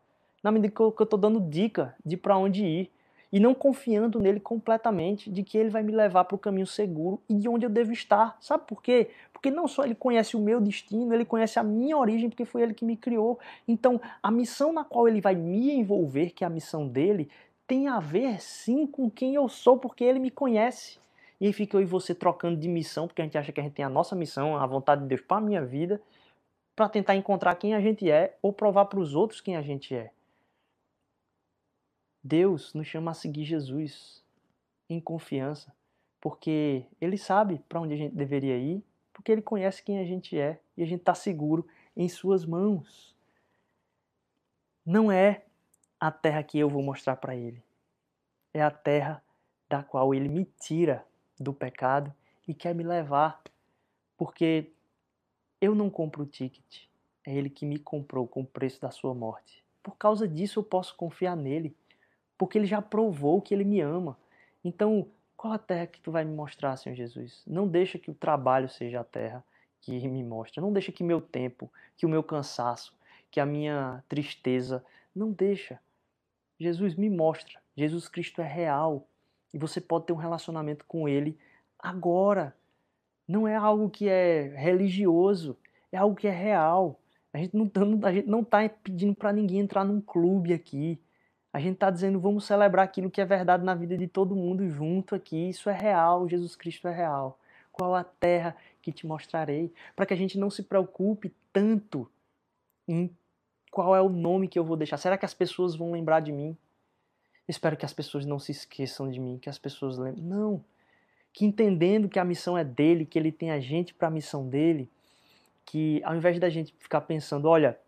na 0.43 0.51
medida 0.51 0.73
que 0.73 0.81
eu 0.81 0.89
estou 0.89 1.19
dando 1.19 1.39
dica 1.39 1.95
de 2.05 2.17
para 2.17 2.37
onde 2.37 2.63
ir 2.65 2.91
e 3.35 3.39
não 3.41 3.53
confiando 3.53 4.17
nele 4.17 4.39
completamente 4.39 5.29
de 5.29 5.43
que 5.43 5.57
ele 5.57 5.69
vai 5.69 5.83
me 5.83 5.91
levar 5.91 6.23
para 6.23 6.35
o 6.35 6.39
caminho 6.39 6.65
seguro 6.65 7.21
e 7.27 7.33
de 7.33 7.49
onde 7.49 7.65
eu 7.65 7.69
devo 7.69 7.91
estar. 7.91 8.37
Sabe 8.39 8.63
por 8.65 8.81
quê? 8.81 9.09
Porque 9.33 9.51
não 9.51 9.67
só 9.67 9.83
ele 9.83 9.93
conhece 9.93 10.37
o 10.37 10.39
meu 10.39 10.61
destino, 10.61 11.13
ele 11.13 11.25
conhece 11.25 11.59
a 11.59 11.63
minha 11.63 11.97
origem, 11.97 12.29
porque 12.29 12.45
foi 12.45 12.61
ele 12.61 12.73
que 12.73 12.85
me 12.85 12.95
criou. 12.95 13.37
Então, 13.67 13.99
a 14.23 14.31
missão 14.31 14.71
na 14.71 14.85
qual 14.85 15.05
ele 15.05 15.19
vai 15.19 15.35
me 15.35 15.69
envolver, 15.73 16.29
que 16.29 16.45
é 16.45 16.47
a 16.47 16.49
missão 16.49 16.87
dele, 16.87 17.29
tem 17.67 17.89
a 17.89 17.99
ver 17.99 18.41
sim 18.41 18.87
com 18.87 19.09
quem 19.09 19.35
eu 19.35 19.49
sou, 19.49 19.77
porque 19.77 20.05
ele 20.05 20.19
me 20.19 20.31
conhece. 20.31 20.97
E 21.41 21.47
aí 21.47 21.51
fica 21.51 21.75
eu 21.75 21.81
e 21.81 21.85
você 21.85 22.15
trocando 22.15 22.55
de 22.55 22.69
missão, 22.69 23.05
porque 23.05 23.21
a 23.21 23.25
gente 23.25 23.37
acha 23.37 23.51
que 23.51 23.59
a 23.59 23.63
gente 23.63 23.73
tem 23.73 23.83
a 23.83 23.89
nossa 23.89 24.15
missão, 24.15 24.55
a 24.55 24.65
vontade 24.65 25.01
de 25.01 25.09
Deus 25.09 25.19
para 25.19 25.39
a 25.39 25.41
minha 25.41 25.61
vida, 25.61 26.01
para 26.73 26.87
tentar 26.87 27.17
encontrar 27.17 27.53
quem 27.55 27.75
a 27.75 27.81
gente 27.81 28.09
é 28.09 28.37
ou 28.41 28.53
provar 28.53 28.85
para 28.85 28.99
os 28.99 29.13
outros 29.13 29.41
quem 29.41 29.57
a 29.57 29.61
gente 29.61 29.93
é. 29.93 30.14
Deus 32.25 32.73
nos 32.73 32.87
chama 32.87 33.11
a 33.11 33.13
seguir 33.13 33.45
Jesus 33.45 34.25
em 34.89 34.99
confiança, 34.99 35.71
porque 36.19 36.83
Ele 36.99 37.19
sabe 37.19 37.61
para 37.69 37.79
onde 37.79 37.93
a 37.93 37.97
gente 37.97 38.15
deveria 38.15 38.57
ir, 38.57 38.83
porque 39.13 39.31
Ele 39.31 39.43
conhece 39.43 39.83
quem 39.83 39.99
a 39.99 40.05
gente 40.05 40.35
é 40.35 40.59
e 40.75 40.81
a 40.81 40.87
gente 40.87 41.01
está 41.01 41.13
seguro 41.13 41.67
em 41.95 42.09
Suas 42.09 42.43
mãos. 42.43 43.15
Não 44.83 45.11
é 45.11 45.45
a 45.99 46.11
terra 46.11 46.41
que 46.41 46.57
eu 46.57 46.67
vou 46.67 46.81
mostrar 46.81 47.15
para 47.15 47.35
Ele, 47.35 47.61
é 48.51 48.61
a 48.63 48.71
terra 48.71 49.23
da 49.69 49.83
qual 49.83 50.11
Ele 50.11 50.27
me 50.27 50.45
tira 50.59 51.05
do 51.39 51.53
pecado 51.53 52.11
e 52.47 52.55
quer 52.55 52.73
me 52.73 52.83
levar, 52.83 53.39
porque 54.17 54.71
eu 55.61 55.75
não 55.75 55.91
compro 55.91 56.23
o 56.23 56.27
ticket, 56.27 56.87
é 57.23 57.35
Ele 57.35 57.51
que 57.51 57.67
me 57.67 57.77
comprou 57.77 58.27
com 58.27 58.41
o 58.41 58.47
preço 58.47 58.81
da 58.81 58.89
Sua 58.89 59.13
morte. 59.13 59.63
Por 59.83 59.95
causa 59.95 60.27
disso 60.27 60.59
eu 60.59 60.63
posso 60.63 60.95
confiar 60.95 61.37
nele 61.37 61.77
porque 62.37 62.57
ele 62.57 62.65
já 62.65 62.81
provou 62.81 63.41
que 63.41 63.53
ele 63.53 63.63
me 63.63 63.81
ama. 63.81 64.17
Então, 64.63 65.07
qual 65.37 65.53
a 65.53 65.57
terra 65.57 65.87
que 65.87 66.01
tu 66.01 66.11
vai 66.11 66.23
me 66.25 66.33
mostrar, 66.33 66.75
Senhor 66.77 66.95
Jesus? 66.95 67.43
Não 67.45 67.67
deixa 67.67 67.99
que 67.99 68.09
o 68.09 68.15
trabalho 68.15 68.67
seja 68.67 69.01
a 69.01 69.03
terra 69.03 69.43
que 69.81 70.07
me 70.07 70.23
mostra. 70.23 70.61
Não 70.61 70.73
deixa 70.73 70.91
que 70.91 71.03
meu 71.03 71.21
tempo, 71.21 71.71
que 71.95 72.05
o 72.05 72.09
meu 72.09 72.23
cansaço, 72.23 72.93
que 73.29 73.39
a 73.39 73.45
minha 73.45 74.03
tristeza, 74.09 74.83
não 75.13 75.31
deixa. 75.31 75.79
Jesus 76.59 76.95
me 76.95 77.09
mostra. 77.09 77.59
Jesus 77.75 78.07
Cristo 78.07 78.41
é 78.41 78.47
real 78.47 79.07
e 79.53 79.57
você 79.57 79.79
pode 79.79 80.05
ter 80.05 80.13
um 80.13 80.17
relacionamento 80.17 80.85
com 80.85 81.07
ele 81.07 81.37
agora. 81.77 82.55
Não 83.27 83.47
é 83.47 83.55
algo 83.55 83.89
que 83.89 84.07
é 84.07 84.53
religioso, 84.55 85.57
é 85.91 85.97
algo 85.97 86.15
que 86.15 86.27
é 86.27 86.31
real. 86.31 86.99
A 87.33 87.37
gente 87.37 87.55
não 87.55 87.65
está 88.41 88.63
tá 88.67 88.75
pedindo 88.81 89.13
para 89.13 89.33
ninguém 89.33 89.59
entrar 89.59 89.83
num 89.83 89.99
clube 89.99 90.53
aqui. 90.53 90.99
A 91.55 91.59
gente 91.61 91.75
está 91.75 91.89
dizendo, 91.89 92.19
vamos 92.19 92.43
celebrar 92.43 92.83
aquilo 92.83 93.09
que 93.09 93.21
é 93.21 93.25
verdade 93.25 93.63
na 93.63 93.73
vida 93.73 93.97
de 93.97 94.07
todo 94.09 94.35
mundo 94.35 94.69
junto 94.69 95.15
aqui. 95.15 95.51
Isso 95.51 95.69
é 95.69 95.73
real, 95.73 96.27
Jesus 96.27 96.53
Cristo 96.53 96.85
é 96.85 96.93
real. 96.93 97.39
Qual 97.71 97.95
a 97.95 98.03
terra 98.03 98.57
que 98.81 98.91
te 98.91 99.07
mostrarei? 99.07 99.71
Para 99.95 100.05
que 100.05 100.13
a 100.13 100.17
gente 100.17 100.37
não 100.37 100.49
se 100.49 100.63
preocupe 100.63 101.33
tanto 101.53 102.11
em 102.85 103.09
qual 103.71 103.95
é 103.95 104.01
o 104.01 104.09
nome 104.09 104.49
que 104.49 104.59
eu 104.59 104.65
vou 104.65 104.75
deixar. 104.75 104.97
Será 104.97 105.17
que 105.17 105.23
as 105.23 105.33
pessoas 105.33 105.77
vão 105.77 105.93
lembrar 105.93 106.19
de 106.19 106.33
mim? 106.33 106.57
Espero 107.47 107.77
que 107.77 107.85
as 107.85 107.93
pessoas 107.93 108.25
não 108.25 108.37
se 108.37 108.51
esqueçam 108.51 109.09
de 109.09 109.17
mim, 109.17 109.39
que 109.41 109.47
as 109.47 109.57
pessoas 109.57 109.97
lembrem. 109.97 110.25
Não. 110.25 110.61
Que 111.31 111.45
entendendo 111.45 112.09
que 112.09 112.19
a 112.19 112.25
missão 112.25 112.57
é 112.57 112.65
dele, 112.65 113.05
que 113.05 113.17
ele 113.17 113.31
tem 113.31 113.51
a 113.51 113.61
gente 113.61 113.93
para 113.93 114.09
a 114.09 114.11
missão 114.11 114.45
dele, 114.45 114.89
que 115.65 116.01
ao 116.03 116.17
invés 116.17 116.37
da 116.37 116.49
gente 116.49 116.75
ficar 116.77 116.99
pensando, 116.99 117.47
olha, 117.47 117.79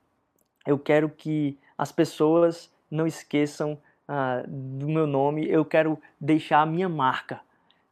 eu 0.66 0.80
quero 0.80 1.10
que 1.10 1.60
as 1.78 1.92
pessoas 1.92 2.72
não 2.90 3.06
esqueçam 3.06 3.78
ah, 4.08 4.44
do 4.48 4.88
meu 4.88 5.06
nome, 5.06 5.48
eu 5.50 5.66
quero 5.66 6.02
deixar 6.20 6.62
a 6.62 6.66
minha 6.66 6.88
marca. 6.88 7.42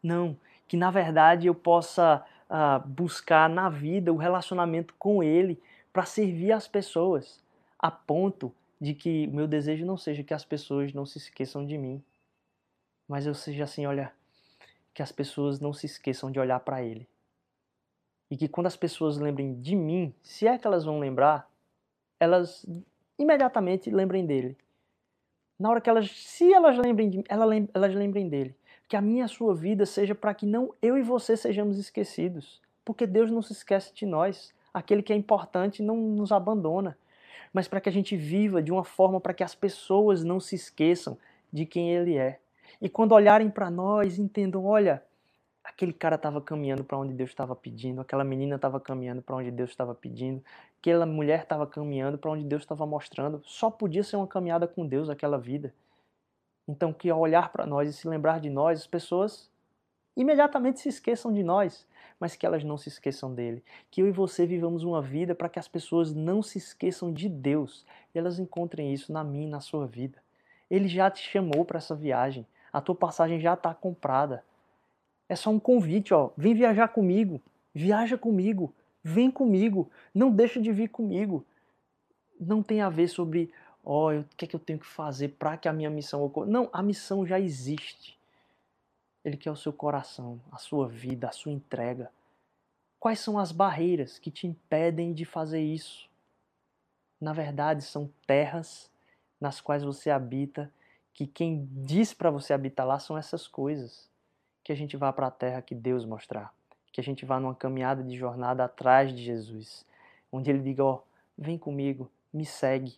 Não, 0.02 0.38
que 0.68 0.78
na 0.78 0.90
verdade 0.90 1.48
eu 1.48 1.56
possa 1.56 2.26
ah, 2.50 2.80
buscar 2.80 3.50
na 3.50 3.70
vida 3.70 4.14
o 4.14 4.18
relacionamento 4.18 4.94
com 4.98 5.22
Ele 5.22 5.62
para 5.92 6.06
servir 6.06 6.52
as 6.52 6.68
pessoas, 6.68 7.44
a 7.78 7.92
ponto 7.92 8.54
de 8.80 8.94
que 8.94 9.28
meu 9.28 9.48
desejo 9.48 9.86
não 9.86 9.98
seja 9.98 10.24
que 10.24 10.34
as 10.34 10.46
pessoas 10.46 10.94
não 10.94 11.06
se 11.06 11.18
esqueçam 11.18 11.66
de 11.66 11.78
mim, 11.78 12.04
mas 13.08 13.26
eu 13.26 13.34
seja 13.34 13.64
assim, 13.64 13.86
olha, 13.86 14.12
que 14.94 15.02
as 15.02 15.12
pessoas 15.12 15.60
não 15.60 15.74
se 15.74 15.86
esqueçam 15.86 16.32
de 16.32 16.40
olhar 16.40 16.60
para 16.62 16.82
Ele. 16.84 17.08
E 18.30 18.38
que 18.38 18.48
quando 18.48 18.68
as 18.68 18.76
pessoas 18.76 19.18
lembrem 19.18 19.60
de 19.62 19.76
mim, 19.76 20.14
se 20.24 20.48
é 20.48 20.58
que 20.58 20.66
elas 20.66 20.84
vão 20.84 21.00
lembrar, 21.00 21.50
elas 22.20 22.66
imediatamente 23.18 23.90
lembrem 23.90 24.26
dele 24.26 24.58
na 25.60 25.70
hora 25.70 25.82
que 25.82 25.90
elas, 25.90 26.12
se 26.12 26.54
elas 26.54 26.78
lembrem, 26.78 27.10
de, 27.10 27.24
elas 27.30 27.96
lembrem 27.96 28.28
dele. 28.28 28.56
Que 28.88 28.96
a 28.96 29.02
minha 29.02 29.26
a 29.26 29.28
sua 29.28 29.56
vida 29.56 29.86
seja 29.86 30.14
para 30.14 30.34
que 30.34 30.46
não 30.46 30.74
eu 30.82 30.98
e 30.98 31.02
você 31.02 31.36
sejamos 31.36 31.78
esquecidos. 31.78 32.62
Porque 32.84 33.08
Deus 33.08 33.32
não 33.32 33.42
se 33.42 33.54
esquece 33.54 33.94
de 33.94 34.06
nós. 34.06 34.54
Aquele 34.74 35.02
que 35.02 35.12
é 35.12 35.16
importante 35.16 35.82
não 35.82 35.98
nos 35.98 36.32
abandona. 36.32 36.98
Mas 37.52 37.68
para 37.68 37.82
que 37.82 37.90
a 37.90 37.92
gente 37.92 38.16
viva 38.16 38.62
de 38.62 38.72
uma 38.72 38.84
forma 38.84 39.20
para 39.20 39.34
que 39.34 39.44
as 39.44 39.56
pessoas 39.56 40.24
não 40.24 40.40
se 40.40 40.56
esqueçam 40.56 41.18
de 41.52 41.66
quem 41.66 41.92
Ele 41.94 42.18
é. 42.18 42.40
E 42.82 42.90
quando 42.90 43.14
olharem 43.14 43.50
para 43.50 43.72
nós, 43.72 44.20
entendam: 44.20 44.66
olha, 44.66 45.02
aquele 45.64 45.94
cara 45.94 46.16
estava 46.16 46.42
caminhando 46.42 46.84
para 46.84 46.98
onde 46.98 47.14
Deus 47.14 47.30
estava 47.30 47.56
pedindo, 47.56 48.02
aquela 48.02 48.24
menina 48.24 48.56
estava 48.56 48.80
caminhando 48.80 49.22
para 49.22 49.36
onde 49.36 49.52
Deus 49.52 49.70
estava 49.70 49.96
pedindo, 49.96 50.44
aquela 50.86 51.08
mulher 51.08 51.42
estava 51.42 51.66
caminhando 51.66 52.16
para 52.16 52.30
onde 52.30 52.44
Deus 52.44 52.62
estava 52.62 52.86
mostrando. 52.86 53.42
Só 53.44 53.72
podia 53.72 54.04
ser 54.04 54.18
uma 54.18 54.28
caminhada 54.28 54.68
com 54.68 54.86
Deus 54.86 55.10
aquela 55.10 55.40
vida. 55.40 55.74
Então, 56.68 56.94
que 56.94 57.10
ao 57.10 57.20
olhar 57.20 57.52
para 57.52 57.66
nós 57.66 57.90
e 57.90 57.94
se 57.94 58.08
lembrar 58.08 58.40
de 58.40 58.52
nós, 58.52 58.82
as 58.82 58.88
pessoas 58.88 59.50
imediatamente 60.16 60.80
se 60.80 60.88
esqueçam 60.88 61.34
de 61.34 61.44
nós, 61.44 61.88
mas 62.20 62.36
que 62.36 62.46
elas 62.46 62.64
não 62.64 62.78
se 62.78 62.88
esqueçam 62.88 63.34
dele. 63.34 63.64
Que 63.90 64.04
eu 64.04 64.08
e 64.08 64.12
você 64.12 64.46
vivamos 64.46 64.84
uma 64.84 65.02
vida 65.02 65.34
para 65.34 65.50
que 65.50 65.58
as 65.58 65.68
pessoas 65.68 66.14
não 66.14 66.44
se 66.44 66.60
esqueçam 66.60 67.12
de 67.12 67.28
Deus 67.28 67.84
e 68.14 68.20
elas 68.20 68.38
encontrem 68.38 68.94
isso 68.94 69.12
na 69.12 69.24
minha 69.24 69.48
e 69.48 69.50
na 69.50 69.62
sua 69.62 69.88
vida. 69.88 70.22
Ele 70.70 70.88
já 70.88 71.10
te 71.10 71.28
chamou 71.28 71.66
para 71.66 71.80
essa 71.80 71.96
viagem, 71.96 72.46
a 72.72 72.80
tua 72.80 72.96
passagem 72.96 73.40
já 73.40 73.56
está 73.56 73.74
comprada. 73.74 74.44
É 75.28 75.36
só 75.36 75.50
um 75.50 75.60
convite, 75.60 76.14
ó. 76.14 76.30
Vem 76.38 76.54
viajar 76.54 76.90
comigo. 76.90 77.42
Viaja 77.74 78.20
comigo. 78.20 78.72
Vem 79.08 79.30
comigo. 79.30 79.92
Não 80.12 80.32
deixa 80.32 80.60
de 80.60 80.72
vir 80.72 80.90
comigo. 80.90 81.46
Não 82.40 82.64
tem 82.64 82.82
a 82.82 82.90
ver 82.90 83.08
sobre, 83.08 83.54
ó, 83.84 84.12
oh, 84.12 84.20
o 84.22 84.26
que 84.36 84.46
é 84.46 84.48
que 84.48 84.56
eu 84.56 84.60
tenho 84.60 84.80
que 84.80 84.88
fazer 84.88 85.30
para 85.38 85.56
que 85.58 85.68
a 85.68 85.74
minha 85.74 85.92
missão 85.92 86.24
ocorra. 86.24 86.48
Não, 86.48 86.68
a 86.74 86.82
missão 86.82 87.24
já 87.24 87.40
existe. 87.40 88.18
Ele 89.24 89.38
quer 89.38 89.52
o 89.52 89.56
seu 89.56 89.72
coração, 89.72 90.42
a 90.52 90.58
sua 90.58 90.88
vida, 90.88 91.30
a 91.30 91.32
sua 91.32 91.52
entrega. 91.52 92.12
Quais 93.00 93.20
são 93.20 93.38
as 93.38 93.52
barreiras 93.52 94.18
que 94.18 94.32
te 94.32 94.48
impedem 94.48 95.14
de 95.14 95.24
fazer 95.24 95.62
isso? 95.62 96.10
Na 97.22 97.32
verdade, 97.32 97.84
são 97.84 98.10
terras 98.26 98.90
nas 99.40 99.62
quais 99.62 99.84
você 99.84 100.10
habita, 100.10 100.72
que 101.14 101.28
quem 101.28 101.70
diz 101.72 102.12
para 102.12 102.32
você 102.32 102.54
habitar 102.54 102.88
lá 102.88 102.98
são 102.98 103.16
essas 103.16 103.48
coisas 103.48 104.10
que 104.64 104.72
a 104.72 104.76
gente 104.76 104.98
vá 104.98 105.14
para 105.14 105.28
a 105.28 105.32
terra 105.32 105.62
que 105.62 105.76
Deus 105.76 106.06
mostrar, 106.06 106.52
que 106.96 107.02
a 107.02 107.04
gente 107.04 107.26
vá 107.26 107.42
numa 107.42 107.54
caminhada 107.54 108.02
de 108.02 108.16
jornada 108.16 108.64
atrás 108.64 109.14
de 109.14 109.22
Jesus, 109.22 109.86
onde 110.32 110.50
ele 110.50 110.60
diga, 110.60 110.82
ó, 110.82 110.94
oh, 110.94 111.02
vem 111.38 111.58
comigo, 111.58 112.10
me 112.34 112.46
segue, 112.46 112.98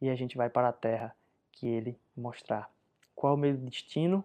e 0.00 0.10
a 0.10 0.16
gente 0.16 0.36
vai 0.36 0.50
para 0.50 0.70
a 0.70 0.72
terra 0.72 1.14
que 1.52 1.68
ele 1.68 1.96
mostrar. 2.16 2.68
Qual 3.14 3.34
é 3.34 3.36
o 3.36 3.38
meu 3.38 3.56
destino? 3.56 4.24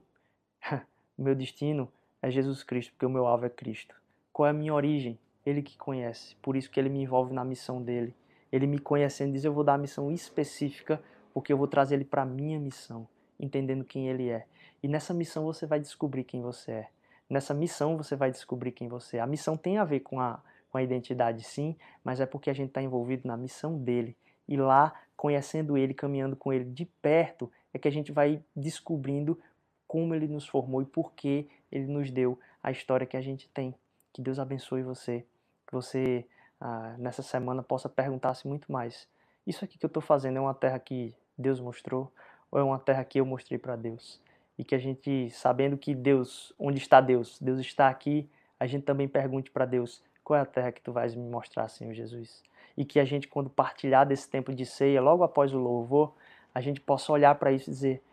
o 1.15 1.21
meu 1.21 1.35
destino 1.35 1.87
é 2.19 2.31
Jesus 2.31 2.63
Cristo, 2.63 2.93
porque 2.93 3.05
o 3.05 3.11
meu 3.11 3.27
alvo 3.27 3.45
é 3.45 3.49
Cristo. 3.49 3.93
Qual 4.31 4.47
é 4.47 4.49
a 4.49 4.53
minha 4.53 4.73
origem? 4.73 5.19
Ele 5.45 5.61
que 5.61 5.77
conhece. 5.77 6.35
Por 6.37 6.55
isso 6.55 6.71
que 6.71 6.79
ele 6.79 6.89
me 6.89 7.03
envolve 7.03 7.31
na 7.31 7.45
missão 7.45 7.79
dele. 7.79 8.15
Ele 8.51 8.65
me 8.65 8.79
conhecendo 8.79 9.33
diz: 9.33 9.45
Eu 9.45 9.53
vou 9.53 9.63
dar 9.63 9.75
a 9.75 9.77
missão 9.77 10.11
específica 10.11 10.99
porque 11.31 11.53
eu 11.53 11.57
vou 11.57 11.67
trazer 11.67 11.93
ele 11.93 12.05
para 12.05 12.23
a 12.23 12.25
minha 12.25 12.59
missão, 12.59 13.07
entendendo 13.39 13.85
quem 13.85 14.09
ele 14.09 14.29
é. 14.29 14.47
E 14.81 14.87
nessa 14.87 15.13
missão 15.13 15.43
você 15.45 15.67
vai 15.67 15.79
descobrir 15.79 16.23
quem 16.23 16.41
você 16.41 16.71
é. 16.71 16.89
Nessa 17.29 17.53
missão 17.53 17.97
você 17.97 18.15
vai 18.15 18.31
descobrir 18.31 18.71
quem 18.71 18.87
você 18.87 19.17
é. 19.17 19.19
A 19.19 19.27
missão 19.27 19.57
tem 19.57 19.77
a 19.77 19.83
ver 19.83 20.01
com 20.01 20.19
a, 20.19 20.41
com 20.69 20.77
a 20.77 20.83
identidade, 20.83 21.43
sim, 21.43 21.75
mas 22.03 22.19
é 22.19 22.25
porque 22.25 22.49
a 22.49 22.53
gente 22.53 22.69
está 22.69 22.81
envolvido 22.81 23.27
na 23.27 23.37
missão 23.37 23.77
dele. 23.77 24.15
E 24.47 24.57
lá, 24.57 24.93
conhecendo 25.15 25.77
ele, 25.77 25.93
caminhando 25.93 26.35
com 26.35 26.51
ele 26.51 26.65
de 26.65 26.85
perto, 26.85 27.51
é 27.73 27.79
que 27.79 27.87
a 27.87 27.91
gente 27.91 28.11
vai 28.11 28.43
descobrindo 28.55 29.39
como 29.87 30.13
ele 30.13 30.27
nos 30.27 30.47
formou 30.47 30.81
e 30.81 30.85
por 30.85 31.13
que 31.13 31.47
ele 31.71 31.87
nos 31.87 32.11
deu 32.11 32.39
a 32.61 32.71
história 32.71 33.05
que 33.07 33.17
a 33.17 33.21
gente 33.21 33.49
tem. 33.49 33.73
Que 34.11 34.21
Deus 34.21 34.39
abençoe 34.39 34.83
você. 34.83 35.25
Que 35.67 35.73
você, 35.73 36.25
ah, 36.59 36.95
nessa 36.97 37.21
semana, 37.21 37.63
possa 37.63 37.89
perguntar-se 37.89 38.47
muito 38.47 38.71
mais. 38.71 39.07
Isso 39.45 39.63
aqui 39.65 39.77
que 39.77 39.85
eu 39.85 39.87
estou 39.87 40.01
fazendo 40.01 40.37
é 40.37 40.41
uma 40.41 40.53
terra 40.53 40.79
que 40.79 41.13
Deus 41.37 41.59
mostrou 41.59 42.11
ou 42.51 42.59
é 42.59 42.63
uma 42.63 42.77
terra 42.77 43.03
que 43.03 43.19
eu 43.19 43.25
mostrei 43.25 43.57
para 43.57 43.75
Deus? 43.75 44.21
E 44.57 44.63
que 44.63 44.75
a 44.75 44.77
gente, 44.77 45.29
sabendo 45.31 45.77
que 45.77 45.95
Deus, 45.95 46.53
onde 46.59 46.77
está 46.77 47.01
Deus? 47.01 47.39
Deus 47.39 47.59
está 47.59 47.89
aqui, 47.89 48.29
a 48.59 48.67
gente 48.67 48.83
também 48.83 49.07
pergunte 49.07 49.49
para 49.49 49.65
Deus, 49.65 50.01
qual 50.23 50.37
é 50.37 50.41
a 50.41 50.45
terra 50.45 50.71
que 50.71 50.81
tu 50.81 50.91
vais 50.91 51.15
me 51.15 51.29
mostrar, 51.29 51.67
Senhor 51.67 51.93
Jesus? 51.93 52.41
E 52.77 52.85
que 52.85 52.99
a 52.99 53.05
gente, 53.05 53.27
quando 53.27 53.49
partilhar 53.49 54.05
desse 54.05 54.29
tempo 54.29 54.53
de 54.53 54.65
ceia, 54.65 55.01
logo 55.01 55.23
após 55.23 55.53
o 55.53 55.57
louvor, 55.57 56.13
a 56.53 56.61
gente 56.61 56.79
possa 56.79 57.11
olhar 57.11 57.35
para 57.35 57.51
isso 57.51 57.69
e 57.69 57.73
dizer: 57.73 58.03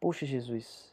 Poxa, 0.00 0.24
Jesus, 0.24 0.92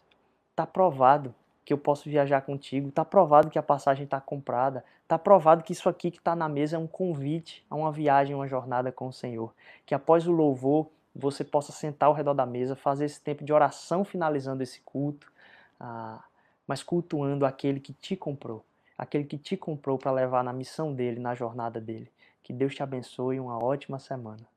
está 0.51 0.65
provado 0.65 1.33
que 1.63 1.73
eu 1.73 1.77
posso 1.77 2.09
viajar 2.09 2.41
contigo, 2.41 2.89
está 2.89 3.03
provado 3.03 3.49
que 3.49 3.59
a 3.59 3.63
passagem 3.63 4.05
está 4.05 4.21
comprada, 4.21 4.83
está 5.03 5.17
provado 5.17 5.63
que 5.63 5.73
isso 5.73 5.89
aqui 5.89 6.09
que 6.09 6.17
está 6.17 6.35
na 6.35 6.47
mesa 6.47 6.77
é 6.77 6.79
um 6.79 6.87
convite 6.87 7.65
a 7.69 7.75
uma 7.75 7.91
viagem, 7.91 8.35
uma 8.35 8.47
jornada 8.47 8.91
com 8.91 9.07
o 9.07 9.13
Senhor. 9.13 9.53
Que 9.85 9.93
após 9.93 10.27
o 10.27 10.31
louvor 10.31 10.89
você 11.17 11.43
possa 11.43 11.71
sentar 11.71 12.07
ao 12.07 12.13
redor 12.13 12.33
da 12.33 12.45
mesa, 12.45 12.75
fazer 12.75 13.05
esse 13.05 13.19
tempo 13.21 13.43
de 13.43 13.51
oração 13.51 14.05
finalizando 14.05 14.61
esse 14.63 14.81
culto, 14.81 15.31
ah, 15.79 16.23
mas 16.67 16.83
cultuando 16.83 17.45
aquele 17.45 17.79
que 17.79 17.93
te 17.93 18.15
comprou, 18.15 18.65
aquele 18.97 19.23
que 19.23 19.37
te 19.37 19.57
comprou 19.57 19.97
para 19.97 20.11
levar 20.11 20.43
na 20.43 20.53
missão 20.53 20.93
dele, 20.93 21.19
na 21.19 21.33
jornada 21.33 21.81
dele. 21.81 22.11
Que 22.43 22.53
Deus 22.53 22.75
te 22.75 22.83
abençoe 22.83 23.37
e 23.37 23.39
uma 23.39 23.61
ótima 23.63 23.99
semana. 23.99 24.56